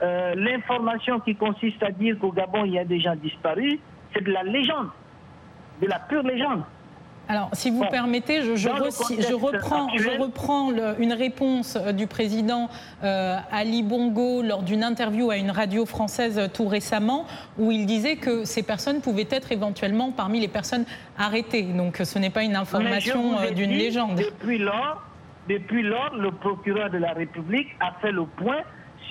euh, 0.03 0.35
l'information 0.35 1.21
qui 1.21 1.35
consiste 1.35 1.83
à 1.83 1.91
dire 1.91 2.19
qu'au 2.19 2.33
Gabon, 2.33 2.65
il 2.65 2.73
y 2.73 2.79
a 2.79 2.85
des 2.85 3.01
gens 3.01 3.15
disparus, 3.17 3.79
c'est 4.15 4.25
de 4.25 4.33
la 4.33 4.43
légende, 4.43 4.89
de 5.83 5.87
la 5.87 5.99
pure 5.99 6.23
légende. 6.23 6.63
Alors, 7.29 7.51
si 7.53 7.71
vous 7.71 7.85
permettez, 7.85 8.43
je, 8.43 8.69
reprends, 8.69 9.89
je 9.97 10.21
reprends 10.21 10.73
une 10.99 11.13
réponse 11.13 11.77
euh, 11.77 11.93
du 11.93 12.09
président 12.09 12.69
euh, 13.05 13.37
Ali 13.53 13.85
Bongo 13.85 14.43
lors 14.43 14.65
d'une 14.65 14.83
interview 14.83 15.31
à 15.31 15.37
une 15.37 15.53
radio 15.53 15.87
française 15.87 16.51
tout 16.53 16.67
récemment, 16.67 17.27
où 17.57 17.71
il 17.71 17.87
disait 17.87 18.17
que 18.17 18.45
ces 18.45 18.65
personnes 18.65 19.01
pouvaient 19.01 19.29
être 19.31 19.53
éventuellement 19.53 20.11
parmi 20.11 20.41
les 20.41 20.49
personnes 20.49 20.87
arrêtées. 21.17 21.63
Donc, 21.63 21.99
ce 21.99 22.19
n'est 22.19 22.31
pas 22.31 22.43
une 22.43 22.57
information 22.57 23.37
d'une 23.55 23.71
légende. 23.71 24.17
Depuis 24.17 24.59
lors, 24.59 25.01
depuis 25.49 25.83
lors, 25.83 26.17
le 26.17 26.33
procureur 26.33 26.91
de 26.91 26.99
la 26.99 27.13
République 27.13 27.69
a 27.79 27.93
fait 28.01 28.13
le 28.13 28.25
point 28.25 28.63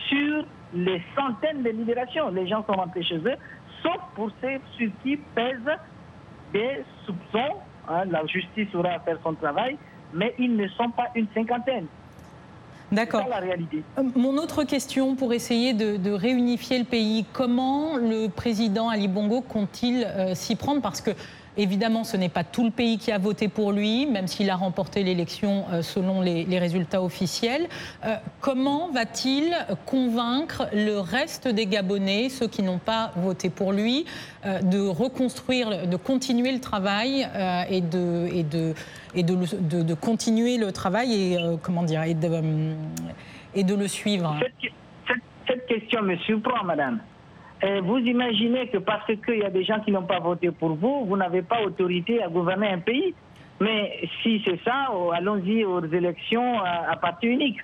sur 0.09 0.43
les 0.73 1.01
centaines 1.15 1.63
de 1.63 1.69
libérations. 1.69 2.29
Les 2.29 2.47
gens 2.47 2.65
sont 2.65 2.73
rentrés 2.73 3.03
chez 3.03 3.17
eux, 3.17 3.35
sauf 3.81 3.99
pour 4.15 4.29
ceux 4.41 4.59
sur 4.77 4.89
qui 5.03 5.17
pèsent 5.17 5.77
des 6.53 6.83
soupçons 7.05 7.57
Hein, 7.89 8.05
la 8.11 8.23
justice 8.27 8.67
aura 8.75 8.89
à 8.89 8.99
faire 8.99 9.17
son 9.23 9.33
travail, 9.33 9.75
mais 10.13 10.35
ils 10.37 10.55
ne 10.55 10.67
sont 10.69 10.91
pas 10.91 11.07
une 11.15 11.27
cinquantaine. 11.33 11.87
D'accord. 12.91 13.27
la 13.29 13.37
réalité. 13.37 13.83
Euh, 13.97 14.03
mon 14.15 14.37
autre 14.37 14.63
question 14.63 15.15
pour 15.15 15.33
essayer 15.33 15.73
de, 15.73 16.11
réunifier 16.11 16.79
le 16.79 16.85
pays, 16.85 17.25
comment 17.33 17.97
le 17.97 18.27
président 18.27 18.89
Ali 18.89 19.07
Bongo 19.07 19.41
compte-t-il 19.41 20.05
euh, 20.05 20.33
s'y 20.33 20.55
prendre? 20.55 20.81
Parce 20.81 21.01
que 21.01 21.11
Évidemment, 21.59 22.05
ce 22.05 22.15
n'est 22.15 22.29
pas 22.29 22.45
tout 22.45 22.63
le 22.63 22.71
pays 22.71 22.97
qui 22.97 23.11
a 23.11 23.17
voté 23.17 23.49
pour 23.49 23.73
lui, 23.73 24.05
même 24.05 24.27
s'il 24.27 24.49
a 24.49 24.55
remporté 24.55 25.03
l'élection 25.03 25.65
euh, 25.73 25.81
selon 25.81 26.21
les, 26.21 26.57
résultats 26.57 27.01
officiels. 27.01 27.67
Euh, 28.05 28.15
comment 28.39 28.89
va-t-il 28.91 29.53
convaincre 29.85 30.69
le 30.71 30.99
reste 30.99 31.49
des 31.49 31.65
Gabonais, 31.65 32.29
ceux 32.29 32.47
qui 32.47 32.63
n'ont 32.63 32.79
pas 32.79 33.11
voté 33.17 33.49
pour 33.49 33.73
lui, 33.73 34.05
euh, 34.45 34.61
de 34.61 34.79
reconstruire, 34.79 35.85
de 35.85 35.97
continuer 35.97 36.53
le 36.53 36.61
travail 36.61 37.27
et 37.69 37.81
de, 37.81 38.73
continuer 39.95 40.57
le 40.57 40.71
travail 40.71 41.13
et 43.53 43.63
de 43.65 43.75
le 43.75 43.87
suivre? 43.89 44.39
Cette, 44.39 45.17
cette 45.45 45.67
question 45.67 46.03
me 46.03 46.15
surprend, 46.19 46.63
madame 46.63 47.01
vous 47.83 47.97
imaginez 47.97 48.67
que 48.67 48.77
parce 48.77 49.05
qu'il 49.07 49.39
y 49.39 49.43
a 49.43 49.49
des 49.49 49.63
gens 49.63 49.79
qui 49.81 49.91
n'ont 49.91 50.03
pas 50.03 50.19
voté 50.19 50.51
pour 50.51 50.75
vous, 50.75 51.05
vous 51.05 51.17
n'avez 51.17 51.41
pas 51.41 51.61
autorité 51.61 52.23
à 52.23 52.29
gouverner 52.29 52.69
un 52.69 52.79
pays. 52.79 53.13
Mais 53.59 54.07
si 54.23 54.41
c'est 54.45 54.59
ça, 54.63 54.89
oh, 54.93 55.11
allons-y 55.11 55.65
aux 55.65 55.83
élections 55.83 56.59
à, 56.63 56.95
parti 56.95 57.27
unique. 57.27 57.59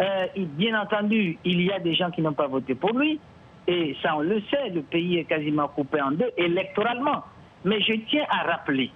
Euh, 0.00 0.26
bien 0.36 0.80
entendu, 0.80 1.38
il 1.44 1.62
y 1.62 1.72
a 1.72 1.78
des 1.78 1.94
gens 1.94 2.10
qui 2.10 2.22
n'ont 2.22 2.34
pas 2.34 2.46
voté 2.46 2.74
pour 2.74 2.92
lui. 2.92 3.18
Et 3.66 3.96
ça, 4.02 4.16
on 4.16 4.20
le 4.20 4.40
sait, 4.50 4.70
le 4.70 4.82
pays 4.82 5.18
est 5.18 5.24
quasiment 5.24 5.68
coupé 5.68 6.00
en 6.00 6.10
deux 6.10 6.30
électoralement. 6.36 7.24
Mais 7.64 7.80
je 7.80 7.92
tiens 8.10 8.24
à 8.28 8.42
rappeler 8.50 8.90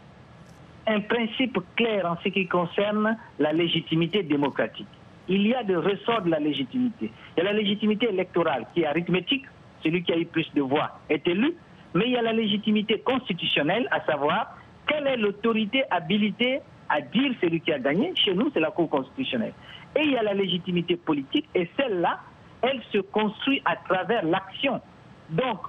un 0.86 1.00
principe 1.00 1.58
clair 1.76 2.06
en 2.06 2.16
ce 2.22 2.28
qui 2.28 2.46
concerne 2.46 3.16
la 3.38 3.52
légitimité 3.52 4.22
démocratique. 4.22 4.86
Il 5.28 5.46
y 5.46 5.54
a 5.54 5.64
des 5.64 5.76
ressorts 5.76 6.22
de 6.22 6.30
la 6.30 6.38
légitimité. 6.38 7.10
Il 7.36 7.44
y 7.44 7.46
a 7.46 7.52
la 7.52 7.58
légitimité 7.58 8.08
électorale 8.08 8.66
qui 8.74 8.82
est 8.82 8.86
arithmétique, 8.86 9.44
celui 9.82 10.02
qui 10.02 10.12
a 10.12 10.18
eu 10.18 10.26
plus 10.26 10.48
de 10.54 10.62
voix 10.62 11.00
est 11.08 11.26
élu, 11.26 11.54
mais 11.94 12.06
il 12.06 12.12
y 12.12 12.16
a 12.16 12.22
la 12.22 12.32
légitimité 12.32 12.98
constitutionnelle, 13.00 13.88
à 13.90 14.04
savoir 14.04 14.56
quelle 14.86 15.06
est 15.06 15.16
l'autorité 15.16 15.84
habilitée 15.90 16.60
à 16.88 17.00
dire 17.00 17.32
celui 17.40 17.60
qui 17.60 17.72
a 17.72 17.78
gagné. 17.78 18.12
Chez 18.16 18.34
nous, 18.34 18.50
c'est 18.52 18.60
la 18.60 18.70
Cour 18.70 18.88
constitutionnelle. 18.88 19.54
Et 19.96 20.02
il 20.04 20.12
y 20.12 20.16
a 20.16 20.22
la 20.22 20.34
légitimité 20.34 20.96
politique, 20.96 21.48
et 21.54 21.68
celle-là, 21.76 22.20
elle 22.62 22.80
se 22.92 22.98
construit 22.98 23.62
à 23.64 23.76
travers 23.76 24.24
l'action. 24.24 24.80
Donc, 25.30 25.60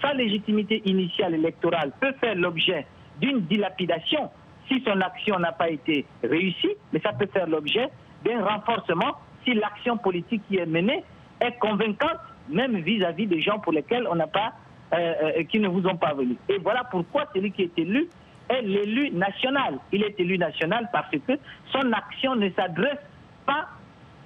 sa 0.00 0.14
légitimité 0.14 0.82
initiale 0.84 1.34
électorale 1.34 1.92
peut 2.00 2.12
faire 2.20 2.34
l'objet 2.34 2.86
d'une 3.20 3.40
dilapidation 3.40 4.30
si 4.68 4.82
son 4.86 5.00
action 5.00 5.38
n'a 5.38 5.52
pas 5.52 5.68
été 5.68 6.06
réussie, 6.22 6.74
mais 6.92 7.00
ça 7.00 7.12
peut 7.12 7.28
faire 7.32 7.46
l'objet 7.46 7.88
d'un 8.24 8.44
renforcement 8.44 9.16
si 9.44 9.54
l'action 9.54 9.96
politique 9.98 10.42
qui 10.48 10.56
est 10.56 10.66
menée 10.66 11.04
est 11.40 11.58
convaincante 11.58 12.18
même 12.48 12.76
vis-à-vis 12.78 13.26
des 13.26 13.40
gens 13.40 13.58
pour 13.58 13.72
lesquels 13.72 14.06
on 14.10 14.14
n'a 14.14 14.26
pas, 14.26 14.52
euh, 14.92 15.14
euh, 15.22 15.44
qui 15.44 15.58
ne 15.58 15.68
vous 15.68 15.86
ont 15.86 15.96
pas 15.96 16.14
venu. 16.14 16.36
Et 16.48 16.58
voilà 16.58 16.84
pourquoi 16.84 17.26
celui 17.34 17.52
qui 17.52 17.62
est 17.62 17.78
élu 17.78 18.08
est 18.48 18.62
l'élu 18.62 19.10
national. 19.10 19.78
Il 19.92 20.02
est 20.02 20.18
élu 20.20 20.38
national 20.38 20.88
parce 20.92 21.10
que 21.10 21.32
son 21.72 21.92
action 21.92 22.36
ne 22.36 22.50
s'adresse 22.50 23.00
pas 23.46 23.68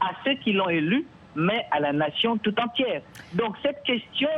à 0.01 0.11
ceux 0.25 0.35
qui 0.35 0.53
l'ont 0.53 0.69
élu, 0.69 1.07
mais 1.37 1.67
à 1.71 1.81
la 1.81 1.93
nation 1.93 2.37
tout 2.39 2.55
entière. 2.61 3.03
Donc 3.35 3.57
cette 3.63 3.83
question, 3.85 4.31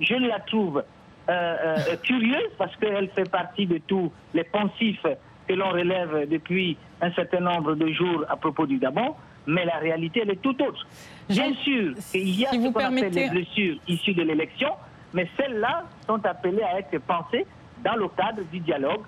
je 0.00 0.14
la 0.14 0.40
trouve 0.40 0.82
euh, 1.28 1.96
curieuse 2.02 2.50
parce 2.58 2.74
qu'elle 2.76 3.08
fait 3.10 3.28
partie 3.30 3.66
de 3.66 3.78
tous 3.78 4.12
les 4.32 4.44
pensifs 4.44 5.06
que 5.46 5.54
l'on 5.54 5.70
relève 5.70 6.28
depuis 6.28 6.76
un 7.00 7.12
certain 7.12 7.40
nombre 7.40 7.74
de 7.74 7.92
jours 7.92 8.24
à 8.28 8.36
propos 8.36 8.66
du 8.66 8.78
Gabon 8.78 9.14
mais 9.46 9.64
la 9.64 9.78
réalité, 9.78 10.20
elle 10.22 10.30
est 10.30 10.42
tout 10.42 10.60
autre. 10.62 10.86
Bien 11.28 11.52
sûr, 11.54 11.94
il 12.14 12.40
y 12.40 12.46
a 12.46 12.50
ce 12.50 12.56
qu'on 12.56 12.80
appelle 12.80 13.12
les 13.12 13.30
blessures 13.30 13.76
issues 13.88 14.14
de 14.14 14.22
l'élection, 14.22 14.70
mais 15.14 15.28
celles-là 15.36 15.84
sont 16.06 16.24
appelées 16.24 16.62
à 16.62 16.78
être 16.78 16.98
pensées 17.02 17.46
dans 17.84 17.96
le 17.96 18.08
cadre 18.08 18.42
du 18.52 18.60
dialogue 18.60 19.02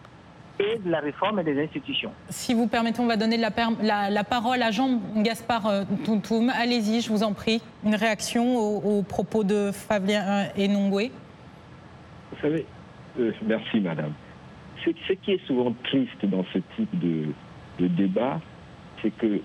et 0.61 0.79
de 0.79 0.91
la 0.91 1.01
réforme 1.01 1.43
des 1.45 1.63
institutions. 1.63 2.11
Si 2.31 2.53
vous 2.55 2.67
permettez, 2.67 3.01
on 3.01 3.07
va 3.07 3.17
donner 3.17 3.37
la, 3.37 3.51
parole 4.25 4.63
à 4.63 4.71
Jean-Gaspard 4.73 5.67
euh, 5.67 5.85
Tountoum. 6.05 6.51
Allez-y, 6.51 7.01
je 7.01 7.11
vous 7.11 7.23
en 7.23 7.33
prie. 7.33 7.63
Une 7.85 7.95
réaction 7.95 8.57
aux, 8.57 9.03
propos 9.03 9.45
de 9.45 9.71
Fabien 9.73 10.49
Enongwe 10.59 11.11
Vous 12.33 12.41
savez, 12.43 12.67
euh, 13.21 13.33
merci 13.43 13.79
madame. 13.81 14.13
Ce, 14.85 15.13
qui 15.13 15.33
est 15.33 15.47
souvent 15.47 15.75
triste 15.85 16.25
dans 16.25 16.45
ce 16.53 16.59
type 16.77 16.99
de 16.99 17.87
débat, 17.87 18.41
c'est 19.03 19.11
que 19.11 19.41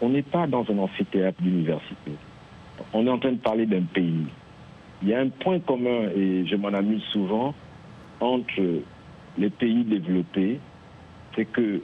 on 0.00 0.08
n'est 0.08 0.22
pas 0.22 0.46
dans 0.46 0.64
un 0.70 0.78
amphithéâtre 0.78 1.40
d'université. 1.42 2.12
On 2.92 3.06
est 3.06 3.10
en 3.10 3.18
train 3.18 3.32
de 3.32 3.38
parler 3.38 3.66
d'un 3.66 3.82
pays. 3.82 4.26
Il 5.02 5.08
y 5.08 5.14
a 5.14 5.20
un 5.20 5.28
point 5.28 5.60
commun, 5.60 6.10
et 6.14 6.46
je 6.46 6.56
m'en 6.56 6.68
amuse 6.68 7.02
souvent, 7.12 7.54
entre 8.20 8.82
les 9.38 9.50
pays 9.50 9.84
développés, 9.84 10.58
c'est 11.34 11.44
que 11.44 11.82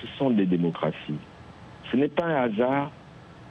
ce 0.00 0.06
sont 0.18 0.30
des 0.30 0.46
démocraties. 0.46 1.18
Ce 1.90 1.96
n'est 1.96 2.08
pas 2.08 2.24
un 2.24 2.42
hasard 2.42 2.90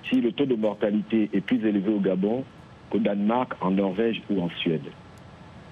si 0.10 0.20
le 0.20 0.32
taux 0.32 0.46
de 0.46 0.56
mortalité 0.56 1.30
est 1.32 1.42
plus 1.42 1.66
élevé 1.66 1.94
au 1.94 2.00
Gabon 2.00 2.44
qu'au 2.90 3.00
Danemark, 3.00 3.54
en 3.62 3.72
Norvège 3.72 4.22
ou 4.30 4.42
en 4.42 4.50
Suède. 4.50 4.90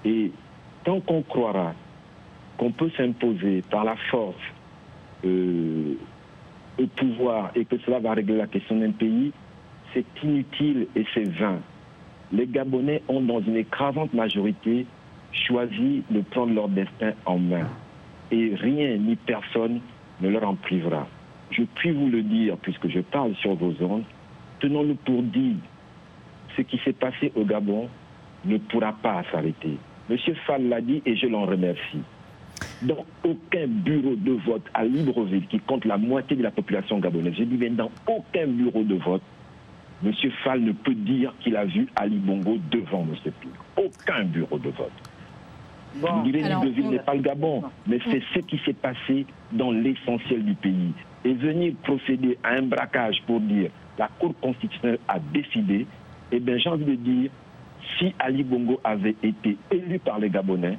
Et 0.04 0.32
tant 0.84 1.00
qu'on 1.00 1.22
croira 1.22 1.74
qu'on 2.56 2.72
peut 2.72 2.90
s'imposer 2.96 3.62
par 3.70 3.84
la 3.84 3.96
force 4.10 4.36
euh, 5.24 5.94
au 6.80 6.86
pouvoir 6.86 7.50
et 7.54 7.64
que 7.64 7.76
cela 7.84 7.98
va 7.98 8.14
régler 8.14 8.36
la 8.36 8.46
question 8.46 8.76
d'un 8.76 8.90
pays, 8.90 9.32
c'est 9.92 10.04
inutile 10.22 10.86
et 10.96 11.04
c'est 11.14 11.28
vain. 11.28 11.58
Les 12.32 12.46
Gabonais 12.46 13.02
ont, 13.08 13.20
dans 13.20 13.40
une 13.40 13.56
écrasante 13.56 14.14
majorité, 14.14 14.86
choisi 15.32 16.02
de 16.10 16.20
prendre 16.20 16.54
leur 16.54 16.68
destin 16.68 17.12
en 17.26 17.38
main. 17.38 17.68
Et 18.30 18.54
rien 18.54 18.96
ni 18.96 19.16
personne 19.16 19.80
ne 20.20 20.28
leur 20.28 20.48
en 20.48 20.54
privera. 20.54 21.06
Je 21.50 21.62
puis 21.74 21.90
vous 21.90 22.08
le 22.08 22.22
dire, 22.22 22.56
puisque 22.58 22.88
je 22.88 23.00
parle 23.00 23.34
sur 23.36 23.54
vos 23.54 23.74
ondes, 23.84 24.04
tenons-nous 24.60 24.94
pour 24.94 25.22
dire, 25.22 25.56
ce 26.56 26.62
qui 26.62 26.78
s'est 26.78 26.92
passé 26.92 27.32
au 27.34 27.44
Gabon 27.44 27.88
ne 28.44 28.58
pourra 28.58 28.92
pas 28.92 29.22
s'arrêter. 29.32 29.76
Monsieur 30.08 30.34
Fall 30.46 30.68
l'a 30.68 30.80
dit 30.80 31.02
et 31.04 31.16
je 31.16 31.26
l'en 31.26 31.46
remercie 31.46 32.02
dans 32.82 33.04
aucun 33.24 33.66
bureau 33.66 34.14
de 34.16 34.32
vote 34.32 34.64
à 34.74 34.84
Libreville, 34.84 35.46
qui 35.46 35.60
compte 35.60 35.84
la 35.84 35.98
moitié 35.98 36.36
de 36.36 36.42
la 36.42 36.50
population 36.50 36.98
gabonaise, 36.98 37.34
je 37.38 37.44
dis 37.44 37.56
bien 37.56 37.70
dans 37.70 37.90
aucun 38.06 38.46
bureau 38.46 38.82
de 38.82 38.94
vote, 38.94 39.22
M. 40.04 40.12
Fall 40.42 40.60
ne 40.62 40.72
peut 40.72 40.94
dire 40.94 41.34
qu'il 41.40 41.56
a 41.56 41.64
vu 41.64 41.86
Ali 41.96 42.16
Bongo 42.16 42.56
devant 42.70 43.02
M. 43.02 43.32
Pire. 43.40 43.50
Aucun 43.76 44.24
bureau 44.24 44.58
de 44.58 44.70
vote. 44.70 44.92
Bon, 45.96 46.22
Libreville 46.22 46.88
n'est 46.88 47.00
pas 47.00 47.14
le 47.14 47.20
Gabon, 47.20 47.64
mais 47.86 47.98
c'est 48.10 48.22
ce 48.34 48.38
qui 48.40 48.58
s'est 48.64 48.72
passé 48.72 49.26
dans 49.52 49.72
l'essentiel 49.72 50.44
du 50.44 50.54
pays. 50.54 50.92
Et 51.24 51.34
venir 51.34 51.74
procéder 51.82 52.38
à 52.42 52.54
un 52.54 52.62
braquage 52.62 53.22
pour 53.26 53.40
dire 53.40 53.70
la 53.98 54.08
Cour 54.18 54.34
constitutionnelle 54.40 55.00
a 55.08 55.18
décidé, 55.18 55.86
eh 56.32 56.40
bien 56.40 56.56
j'ai 56.56 56.70
envie 56.70 56.84
de 56.84 56.94
dire, 56.94 57.30
si 57.98 58.14
Ali 58.18 58.42
Bongo 58.44 58.80
avait 58.84 59.16
été 59.22 59.58
élu 59.70 59.98
par 59.98 60.18
les 60.18 60.30
Gabonais, 60.30 60.78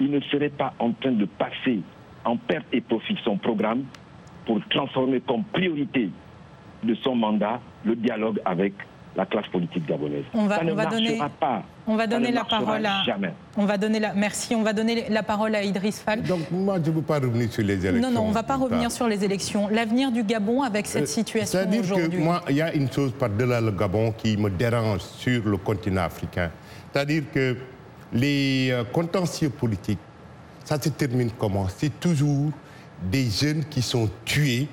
il 0.00 0.10
ne 0.10 0.20
serait 0.20 0.48
pas 0.48 0.72
en 0.78 0.92
train 0.92 1.12
de 1.12 1.26
passer 1.26 1.80
en 2.24 2.36
perte 2.36 2.66
et 2.72 2.80
profit 2.80 3.16
son 3.24 3.36
programme 3.36 3.84
pour 4.46 4.60
transformer 4.70 5.20
comme 5.20 5.44
priorité 5.44 6.10
de 6.82 6.94
son 6.96 7.14
mandat 7.14 7.60
le 7.84 7.94
dialogue 7.94 8.40
avec 8.44 8.72
la 9.16 9.26
classe 9.26 9.46
politique 9.48 9.86
gabonaise. 9.86 10.24
On 10.34 10.46
va, 10.46 10.58
ça 10.58 10.64
ne 10.64 10.72
donner, 10.72 11.18
pas. 11.40 11.62
On 11.86 11.96
va 11.96 12.06
donner 12.06 12.30
la 12.30 12.44
parole 12.44 12.86
à. 12.86 13.02
Jamais. 13.04 13.32
On 13.56 13.64
va 13.64 13.76
donner 13.76 13.98
la. 13.98 14.14
Merci. 14.14 14.54
On 14.54 14.62
va 14.62 14.72
donner 14.72 15.08
la 15.08 15.22
parole 15.22 15.54
à 15.54 15.64
Idriss 15.64 16.00
Fall. 16.00 16.22
Donc 16.22 16.50
moi, 16.50 16.76
je 16.82 16.90
ne 16.90 16.96
veux 16.96 17.02
pas 17.02 17.18
revenir 17.18 17.52
sur 17.52 17.64
les 17.64 17.84
élections. 17.86 18.08
Non, 18.08 18.14
non, 18.14 18.26
on 18.26 18.28
ne 18.28 18.34
va 18.34 18.44
pas 18.44 18.56
revenir 18.56 18.90
sur 18.90 19.08
les 19.08 19.24
élections. 19.24 19.68
L'avenir 19.68 20.12
du 20.12 20.22
Gabon 20.22 20.62
avec 20.62 20.86
cette 20.86 21.02
euh, 21.02 21.06
situation 21.06 21.58
aujourd'hui. 21.58 21.82
C'est-à-dire 21.82 22.18
que 22.18 22.24
moi, 22.24 22.42
il 22.48 22.56
y 22.56 22.62
a 22.62 22.72
une 22.72 22.90
chose 22.90 23.12
par-delà 23.12 23.60
le 23.60 23.72
Gabon 23.72 24.12
qui 24.12 24.36
me 24.36 24.48
dérange 24.48 25.00
sur 25.00 25.44
le 25.44 25.56
continent 25.56 26.02
africain. 26.02 26.50
C'est-à-dire 26.92 27.24
que 27.32 27.56
les 28.12 28.70
euh, 28.70 28.84
contentieux 28.84 29.50
politiques, 29.50 29.98
ça 30.64 30.80
se 30.80 30.88
termine 30.88 31.30
comment? 31.38 31.66
C'est 31.68 31.98
toujours 32.00 32.50
des 33.10 33.28
jeunes 33.30 33.64
qui 33.64 33.82
sont 33.82 34.08
tués, 34.24 34.68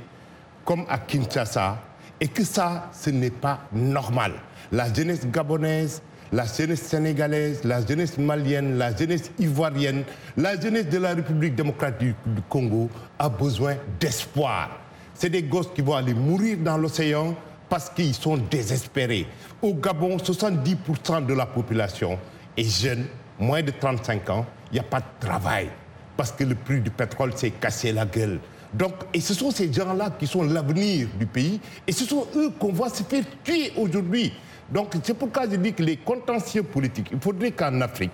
comme 0.65 0.85
à 0.89 0.97
Kinshasa, 0.97 1.81
et 2.19 2.27
que 2.27 2.43
ça, 2.43 2.89
ce 2.91 3.09
n'est 3.09 3.29
pas 3.29 3.61
normal. 3.71 4.33
La 4.71 4.91
jeunesse 4.93 5.25
gabonaise, 5.27 6.01
la 6.31 6.45
jeunesse 6.45 6.81
sénégalaise, 6.81 7.63
la 7.63 7.85
jeunesse 7.85 8.17
malienne, 8.17 8.77
la 8.77 8.95
jeunesse 8.95 9.31
ivoirienne, 9.39 10.03
la 10.35 10.59
jeunesse 10.59 10.89
de 10.89 10.97
la 10.97 11.13
République 11.13 11.55
démocratique 11.55 12.15
du 12.25 12.41
Congo 12.49 12.89
a 13.17 13.29
besoin 13.29 13.75
d'espoir. 13.99 14.69
C'est 15.13 15.29
des 15.29 15.43
gosses 15.43 15.69
qui 15.73 15.81
vont 15.81 15.95
aller 15.95 16.13
mourir 16.13 16.57
dans 16.57 16.77
l'océan 16.77 17.35
parce 17.69 17.89
qu'ils 17.89 18.13
sont 18.13 18.37
désespérés. 18.37 19.25
Au 19.61 19.73
Gabon, 19.73 20.17
70% 20.17 21.25
de 21.25 21.33
la 21.33 21.45
population 21.45 22.17
est 22.55 22.81
jeune, 22.81 23.05
moins 23.39 23.61
de 23.61 23.71
35 23.71 24.29
ans. 24.29 24.45
Il 24.71 24.75
n'y 24.75 24.79
a 24.79 24.83
pas 24.83 24.99
de 24.99 25.25
travail 25.25 25.69
parce 26.15 26.31
que 26.31 26.43
le 26.43 26.55
prix 26.55 26.81
du 26.81 26.89
pétrole 26.89 27.33
s'est 27.35 27.51
cassé 27.51 27.91
la 27.91 28.05
gueule. 28.05 28.39
Donc, 28.73 28.93
et 29.13 29.21
ce 29.21 29.33
sont 29.33 29.51
ces 29.51 29.71
gens-là 29.71 30.11
qui 30.19 30.27
sont 30.27 30.43
l'avenir 30.43 31.07
du 31.17 31.25
pays 31.25 31.59
et 31.85 31.91
ce 31.91 32.03
sont 32.05 32.27
eux 32.35 32.49
qu'on 32.59 32.73
voit 32.73 32.89
se 32.89 33.03
faire 33.03 33.23
tuer 33.43 33.71
aujourd'hui. 33.77 34.33
Donc, 34.69 34.93
c'est 35.03 35.13
pourquoi 35.13 35.49
je 35.49 35.55
dis 35.55 35.73
que 35.73 35.83
les 35.83 35.97
contentieux 35.97 36.63
politiques, 36.63 37.09
il 37.11 37.19
faudrait 37.19 37.51
qu'en 37.51 37.79
Afrique, 37.81 38.11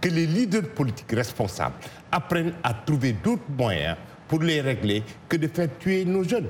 que 0.00 0.08
les 0.08 0.26
leaders 0.26 0.68
politiques 0.70 1.12
responsables 1.12 1.76
apprennent 2.10 2.54
à 2.62 2.74
trouver 2.74 3.12
d'autres 3.12 3.42
moyens 3.56 3.96
pour 4.26 4.42
les 4.42 4.60
régler 4.60 5.02
que 5.28 5.36
de 5.36 5.46
faire 5.46 5.68
tuer 5.78 6.04
nos 6.04 6.24
jeunes. 6.24 6.48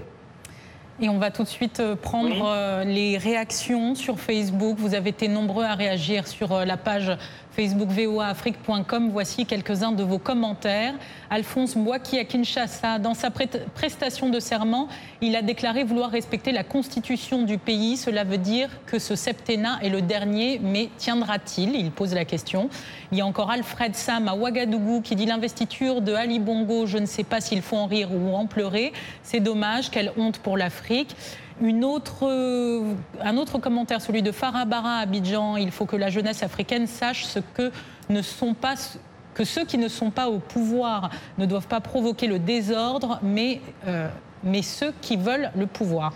Et 1.00 1.09
on 1.09 1.18
va 1.18 1.33
tout 1.33 1.42
de 1.42 1.48
suite 1.48 1.81
euh, 1.81 1.96
prendre 1.96 2.46
euh, 2.46 2.85
les 2.85 3.18
réactions 3.18 3.96
sur 3.96 4.18
Facebook. 4.20 4.77
Vous 4.79 4.94
avez 4.94 5.11
été 5.11 5.27
nombreux 5.27 5.64
à 5.64 5.74
réagir 5.74 6.29
sur 6.29 6.53
euh, 6.53 6.64
la 6.64 6.77
page 6.77 7.11
Facebook 7.55 7.88
voaafrique.com. 7.88 9.11
Voici 9.11 9.47
quelques-uns 9.47 9.93
de 9.93 10.03
vos 10.03 10.19
commentaires. 10.19 10.95
Alphonse 11.31 11.77
Boaki 11.77 12.19
à 12.19 12.25
Kinshasa, 12.25 12.99
dans 12.99 13.14
sa 13.14 13.31
prestation 13.31 14.29
de 14.29 14.40
serment, 14.40 14.88
il 15.21 15.37
a 15.37 15.43
déclaré 15.43 15.85
vouloir 15.85 16.11
respecter 16.11 16.53
la 16.53 16.64
constitution 16.64 17.43
du 17.43 17.59
pays. 17.59 17.97
Cela 17.97 18.25
veut 18.25 18.38
dire 18.38 18.69
que 18.87 18.99
ce 18.99 19.14
septennat 19.14 19.79
est 19.83 19.88
le 19.88 20.03
dernier, 20.03 20.61
mais 20.62 20.90
tiendra-t-il? 20.99 21.77
Il 21.77 21.90
pose 21.93 22.12
la 22.12 22.25
question. 22.25 22.69
Il 23.12 23.19
y 23.19 23.21
a 23.21 23.27
encore 23.27 23.51
Alfred 23.51 23.95
Sam 23.95 24.27
à 24.29 24.35
Ouagadougou 24.35 25.01
qui 25.01 25.14
dit 25.14 25.27
l'investiture 25.27 26.01
de 26.01 26.12
Ali 26.12 26.40
Bongo, 26.40 26.87
je 26.87 26.99
ne 26.99 27.07
sais 27.07 27.25
pas 27.25 27.40
s'il 27.40 27.62
faut 27.62 27.77
en 27.77 27.87
rire 27.87 28.09
ou 28.12 28.35
en 28.35 28.47
pleurer. 28.47 28.93
C'est 29.23 29.40
dommage, 29.40 29.90
quelle 29.90 30.12
honte 30.17 30.38
pour 30.38 30.57
l'Afrique. 30.57 31.14
Autre, 31.62 32.27
euh, 32.27 32.95
un 33.23 33.37
autre 33.37 33.59
commentaire, 33.59 34.01
celui 34.01 34.23
de 34.23 34.33
Farah 34.33 34.64
Barra 34.64 34.97
à 34.97 35.01
Abidjan. 35.03 35.57
Il 35.57 35.71
faut 35.71 35.87
que 35.87 35.97
la 35.97 36.11
jeunesse 36.11 36.43
africaine 36.43 36.87
sache 36.88 37.25
ce 37.25 37.38
que 37.38 37.71
ne 38.09 38.23
sont 38.23 38.55
pas 38.55 38.75
que 39.35 39.45
ceux 39.45 39.64
qui 39.64 39.79
ne 39.79 39.88
sont 39.88 40.11
pas 40.11 40.29
au 40.29 40.38
pouvoir 40.38 41.11
ne 41.38 41.47
doivent 41.47 41.67
pas 41.67 41.81
provoquer 41.81 42.29
le 42.29 42.38
désordre, 42.38 43.19
mais, 43.23 43.61
euh, 43.87 44.09
mais 44.45 44.62
ceux 44.62 44.93
qui 45.01 45.17
veulent 45.17 45.51
le 45.57 45.67
pouvoir. 45.67 46.12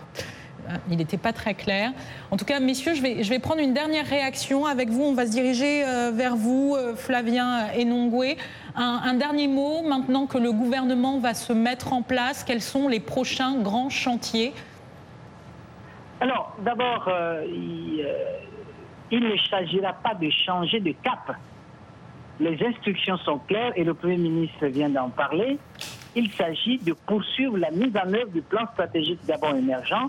Euh, 0.69 0.77
il 0.91 0.99
n'était 0.99 1.17
pas 1.17 1.33
très 1.33 1.55
clair. 1.55 1.93
En 2.31 2.37
tout 2.37 2.45
cas, 2.45 2.61
messieurs, 2.61 2.95
je 2.95 3.03
vais, 3.03 3.23
je 3.25 3.31
vais 3.31 3.41
prendre 3.41 3.61
une 3.61 3.75
dernière 3.75 4.07
réaction 4.07 4.67
avec 4.67 4.91
vous. 4.91 5.03
On 5.03 5.15
va 5.15 5.27
se 5.27 5.33
diriger 5.33 5.85
vers 6.13 6.37
vous, 6.37 6.77
Flavien 6.97 7.67
Enongwe. 7.77 8.37
Un, 8.77 9.15
dernier 9.15 9.49
mot, 9.49 9.83
maintenant 9.83 10.27
que 10.27 10.39
le 10.39 10.53
gouvernement 10.53 11.19
va 11.19 11.35
se 11.35 11.53
mettre 11.53 11.93
en 11.93 12.03
place, 12.03 12.45
quels 12.45 12.63
sont 12.63 12.87
les 12.87 13.01
prochains 13.01 13.57
grands 13.57 13.91
chantiers 13.91 14.53
alors, 16.21 16.57
d'abord, 16.59 17.07
euh, 17.09 17.45
euh, 17.45 18.39
il, 19.11 19.21
ne 19.21 19.37
s'agira 19.37 19.93
pas 19.93 20.15
de 20.15 20.29
changer 20.31 20.81
de 20.81 20.93
cap. 20.93 21.37
Les 22.41 22.61
instructions 22.65 23.17
sont 23.19 23.39
claires 23.39 23.73
et 23.77 23.85
le 23.85 23.95
Premier 23.95 24.17
ministre 24.17 24.67
vient 24.67 24.89
d'en 24.89 25.11
parler. 25.11 25.59
Il 26.17 26.31
s'agit 26.33 26.79
de 26.79 26.93
poursuivre 26.93 27.57
la 27.59 27.71
mise 27.71 27.97
en 27.97 28.13
œuvre 28.13 28.31
du 28.33 28.43
plan 28.43 28.67
stratégique 28.73 29.21
Gabon 29.27 29.55
émergent 29.57 30.09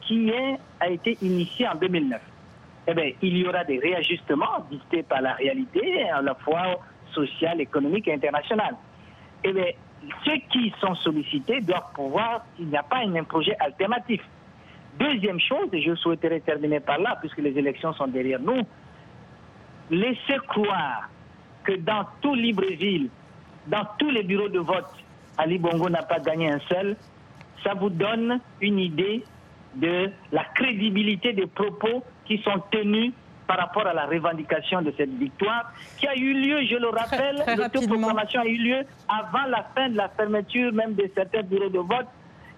qui 0.00 0.32
a 0.80 0.88
été 0.88 1.16
initié 1.22 1.68
en 1.68 1.76
2009. 1.76 2.20
Eh 2.88 2.94
bien, 2.94 3.12
il 3.22 3.36
y 3.36 3.46
aura 3.46 3.62
des 3.62 3.78
réajustements 3.78 4.66
dictés 4.70 5.04
par 5.04 5.20
la 5.20 5.34
réalité, 5.34 6.08
à 6.10 6.22
la 6.22 6.34
fois 6.34 6.80
sociale, 7.12 7.60
économique 7.60 8.08
et 8.08 8.14
internationale. 8.14 8.74
Eh 9.44 9.52
bien, 9.52 9.66
ceux 10.24 10.38
qui 10.50 10.72
sont 10.80 10.94
sollicités 10.96 11.60
doivent 11.60 11.92
pouvoir, 11.94 12.44
il 12.58 12.66
n'y 12.66 12.76
a 12.76 12.82
pas 12.82 12.98
un 12.98 13.24
projet 13.24 13.54
alternatif. 13.60 14.22
Deuxième 15.00 15.40
chose, 15.40 15.68
et 15.72 15.80
je 15.80 15.94
souhaiterais 15.94 16.40
terminer 16.40 16.78
par 16.78 16.98
là, 16.98 17.16
puisque 17.20 17.38
les 17.38 17.56
élections 17.56 17.94
sont 17.94 18.06
derrière 18.06 18.38
nous, 18.38 18.60
laissez 19.90 20.36
croire 20.46 21.08
que 21.64 21.72
dans 21.72 22.06
tout 22.20 22.34
Libreville, 22.34 23.08
dans 23.66 23.86
tous 23.98 24.10
les 24.10 24.22
bureaux 24.22 24.50
de 24.50 24.58
vote, 24.58 24.92
Ali 25.38 25.58
Bongo 25.58 25.88
n'a 25.88 26.02
pas 26.02 26.18
gagné 26.20 26.50
un 26.50 26.60
seul, 26.68 26.96
ça 27.64 27.72
vous 27.74 27.88
donne 27.88 28.40
une 28.60 28.78
idée 28.78 29.24
de 29.74 30.10
la 30.32 30.44
crédibilité 30.54 31.32
des 31.32 31.46
propos 31.46 32.04
qui 32.26 32.38
sont 32.42 32.62
tenus 32.70 33.12
par 33.46 33.58
rapport 33.58 33.86
à 33.86 33.94
la 33.94 34.06
revendication 34.06 34.82
de 34.82 34.92
cette 34.96 35.16
victoire, 35.18 35.72
qui 35.98 36.06
a 36.06 36.14
eu 36.14 36.34
lieu, 36.34 36.64
je 36.66 36.76
le 36.76 36.88
rappelle, 36.88 37.42
l'autoproclamation 37.56 38.42
a 38.42 38.46
eu 38.46 38.56
lieu 38.56 38.84
avant 39.08 39.46
la 39.48 39.64
fin 39.74 39.88
de 39.88 39.96
la 39.96 40.08
fermeture 40.10 40.72
même 40.72 40.94
de 40.94 41.10
certains 41.16 41.42
bureaux 41.42 41.70
de 41.70 41.78
vote. 41.78 42.06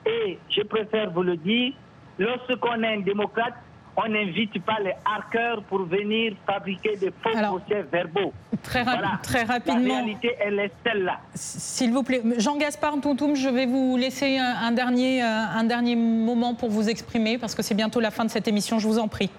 Et 0.05 0.39
je 0.51 0.63
préfère 0.63 1.11
vous 1.11 1.23
le 1.23 1.37
dire, 1.37 1.73
Lorsqu'on 2.19 2.83
est 2.83 2.95
un 2.95 3.01
démocrate, 3.01 3.55
on 3.97 4.09
n'invite 4.09 4.63
pas 4.65 4.79
les 4.83 4.93
harkers 5.05 5.63
pour 5.65 5.85
venir 5.85 6.35
fabriquer 6.47 6.97
des 6.97 7.11
faux 7.23 7.31
procès 7.31 7.83
verbaux. 7.93 8.33
Très, 8.63 8.85
très 9.23 9.43
rapidement. 9.43 9.89
La 9.89 9.95
réalité, 9.97 10.35
elle 10.41 10.59
est 10.61 10.73
celle-là. 10.85 11.21
S'il 11.35 11.93
vous 11.93 12.03
plaît, 12.03 12.23
Jean-Gaspard 12.39 13.01
Tountoum, 13.01 13.37
je 13.37 13.49
vais 13.49 13.67
vous 13.67 13.97
laisser 13.97 14.39
un, 14.39 14.73
dernier, 14.73 15.23
euh, 15.23 15.27
un 15.27 15.65
dernier 15.65 15.97
moment 15.97 16.55
pour 16.55 16.71
vous 16.71 16.89
exprimer, 16.89 17.37
parce 17.39 17.55
que 17.55 17.63
c'est 17.63 17.75
bientôt 17.75 18.01
la 18.01 18.11
fin 18.11 18.25
de 18.25 18.31
cette 18.31 18.49
émission, 18.49 18.79
je 18.79 18.87
vous 18.87 18.99
en 18.99 19.09
prie. 19.09 19.31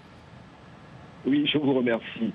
Oui, 1.25 1.49
je 1.51 1.57
vous 1.57 1.73
remercie. 1.73 2.33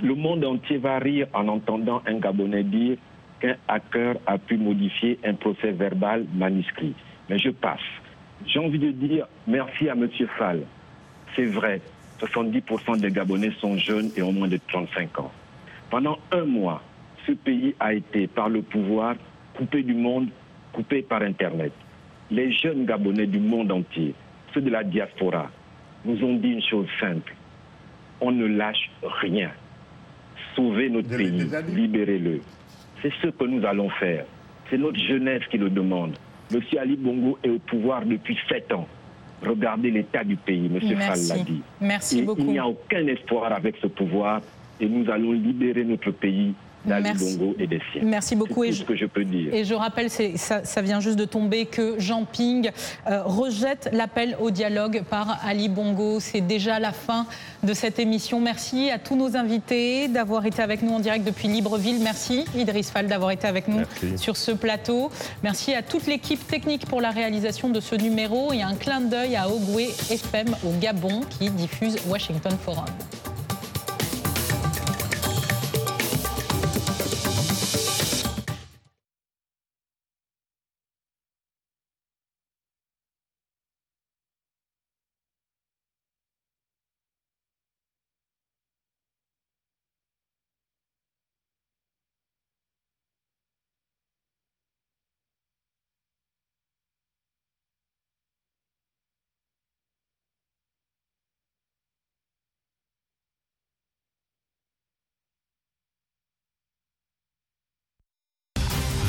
Le 0.00 0.14
monde 0.14 0.44
entier 0.44 0.78
va 0.78 0.98
rire 0.98 1.26
en 1.32 1.48
entendant 1.48 2.02
un 2.06 2.18
Gabonais 2.18 2.62
dire 2.62 2.98
qu'un 3.40 3.56
hacker 3.66 4.16
a 4.26 4.38
pu 4.38 4.56
modifier 4.56 5.18
un 5.24 5.34
procès 5.34 5.72
verbal 5.72 6.24
manuscrit. 6.34 6.94
Mais 7.28 7.38
je 7.38 7.50
passe. 7.50 7.80
J'ai 8.46 8.58
envie 8.58 8.78
de 8.78 8.90
dire 8.90 9.26
merci 9.46 9.88
à 9.88 9.92
M. 9.92 10.08
Fall. 10.38 10.62
C'est 11.36 11.46
vrai, 11.46 11.80
70% 12.20 13.00
des 13.00 13.10
Gabonais 13.10 13.52
sont 13.60 13.76
jeunes 13.76 14.10
et 14.16 14.22
ont 14.22 14.32
moins 14.32 14.48
de 14.48 14.58
35 14.68 15.18
ans. 15.20 15.32
Pendant 15.90 16.18
un 16.32 16.44
mois, 16.44 16.82
ce 17.26 17.32
pays 17.32 17.74
a 17.80 17.94
été, 17.94 18.26
par 18.26 18.48
le 18.48 18.62
pouvoir, 18.62 19.14
coupé 19.54 19.82
du 19.82 19.94
monde, 19.94 20.28
coupé 20.72 21.02
par 21.02 21.22
Internet. 21.22 21.72
Les 22.30 22.52
jeunes 22.52 22.84
Gabonais 22.84 23.26
du 23.26 23.38
monde 23.38 23.72
entier, 23.72 24.14
ceux 24.52 24.60
de 24.60 24.70
la 24.70 24.84
diaspora, 24.84 25.50
nous 26.04 26.22
ont 26.24 26.34
dit 26.36 26.50
une 26.50 26.62
chose 26.62 26.86
simple. 27.00 27.34
On 28.20 28.32
ne 28.32 28.46
lâche 28.46 28.90
rien. 29.02 29.50
Sauvez 30.54 30.90
notre 30.90 31.16
pays, 31.16 31.48
libérez-le. 31.74 32.40
C'est 33.02 33.12
ce 33.22 33.28
que 33.28 33.44
nous 33.44 33.64
allons 33.64 33.90
faire. 33.90 34.24
C'est 34.68 34.78
notre 34.78 34.98
jeunesse 34.98 35.42
qui 35.50 35.58
le 35.58 35.70
demande. 35.70 36.16
M. 36.52 36.60
Ali 36.78 36.96
Bongo 36.96 37.38
est 37.42 37.50
au 37.50 37.58
pouvoir 37.58 38.04
depuis 38.04 38.36
sept 38.48 38.72
ans. 38.72 38.86
Regardez 39.42 39.90
l'état 39.90 40.24
du 40.24 40.36
pays, 40.36 40.66
M. 40.66 40.80
Fall 40.98 41.18
l'a 41.28 41.44
dit. 41.44 41.62
Merci 41.80 42.22
beaucoup. 42.22 42.40
Il 42.40 42.48
n'y 42.48 42.58
a 42.58 42.66
aucun 42.66 43.06
espoir 43.06 43.52
avec 43.52 43.76
ce 43.80 43.86
pouvoir 43.86 44.40
et 44.80 44.88
nous 44.88 45.08
allons 45.10 45.32
libérer 45.32 45.84
notre 45.84 46.10
pays 46.10 46.54
Merci. 46.84 47.38
et 47.58 47.66
des 47.66 47.80
siens. 47.92 48.02
Merci 48.04 48.36
beaucoup. 48.36 48.64
C'est 48.64 48.72
ce 48.72 48.84
que 48.84 48.96
je 48.96 49.06
peux 49.06 49.24
dire. 49.24 49.52
Et 49.52 49.64
je 49.64 49.74
rappelle, 49.74 50.10
ça, 50.10 50.64
ça, 50.64 50.82
vient 50.82 51.00
juste 51.00 51.18
de 51.18 51.24
tomber, 51.24 51.66
que 51.66 51.98
Jean 51.98 52.24
Ping 52.24 52.70
euh, 53.08 53.22
rejette 53.24 53.88
l'appel 53.92 54.36
au 54.40 54.50
dialogue 54.50 55.02
par 55.08 55.38
Ali 55.44 55.68
Bongo. 55.68 56.20
C'est 56.20 56.40
déjà 56.40 56.78
la 56.78 56.92
fin 56.92 57.26
de 57.62 57.74
cette 57.74 57.98
émission. 57.98 58.40
Merci 58.40 58.90
à 58.90 58.98
tous 58.98 59.16
nos 59.16 59.36
invités 59.36 60.08
d'avoir 60.08 60.46
été 60.46 60.62
avec 60.62 60.82
nous 60.82 60.92
en 60.92 61.00
direct 61.00 61.24
depuis 61.24 61.48
Libreville. 61.48 62.00
Merci 62.02 62.44
Idriss 62.56 62.90
Fall 62.90 63.06
d'avoir 63.06 63.30
été 63.30 63.46
avec 63.46 63.68
nous 63.68 63.82
sur 64.16 64.36
ce 64.36 64.52
plateau. 64.52 65.10
Merci 65.42 65.74
à 65.74 65.82
toute 65.82 66.06
l'équipe 66.06 66.46
technique 66.46 66.86
pour 66.86 67.00
la 67.00 67.10
réalisation 67.10 67.68
de 67.68 67.80
ce 67.80 67.94
numéro 67.94 68.52
et 68.52 68.62
un 68.62 68.74
clin 68.74 69.00
d'œil 69.00 69.36
à 69.36 69.48
Ogwe 69.48 69.88
FM 70.10 70.48
au 70.64 70.78
Gabon 70.80 71.20
qui 71.38 71.50
diffuse 71.50 71.96
Washington 72.08 72.56
Forum. 72.64 72.84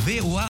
VOA 0.10 0.30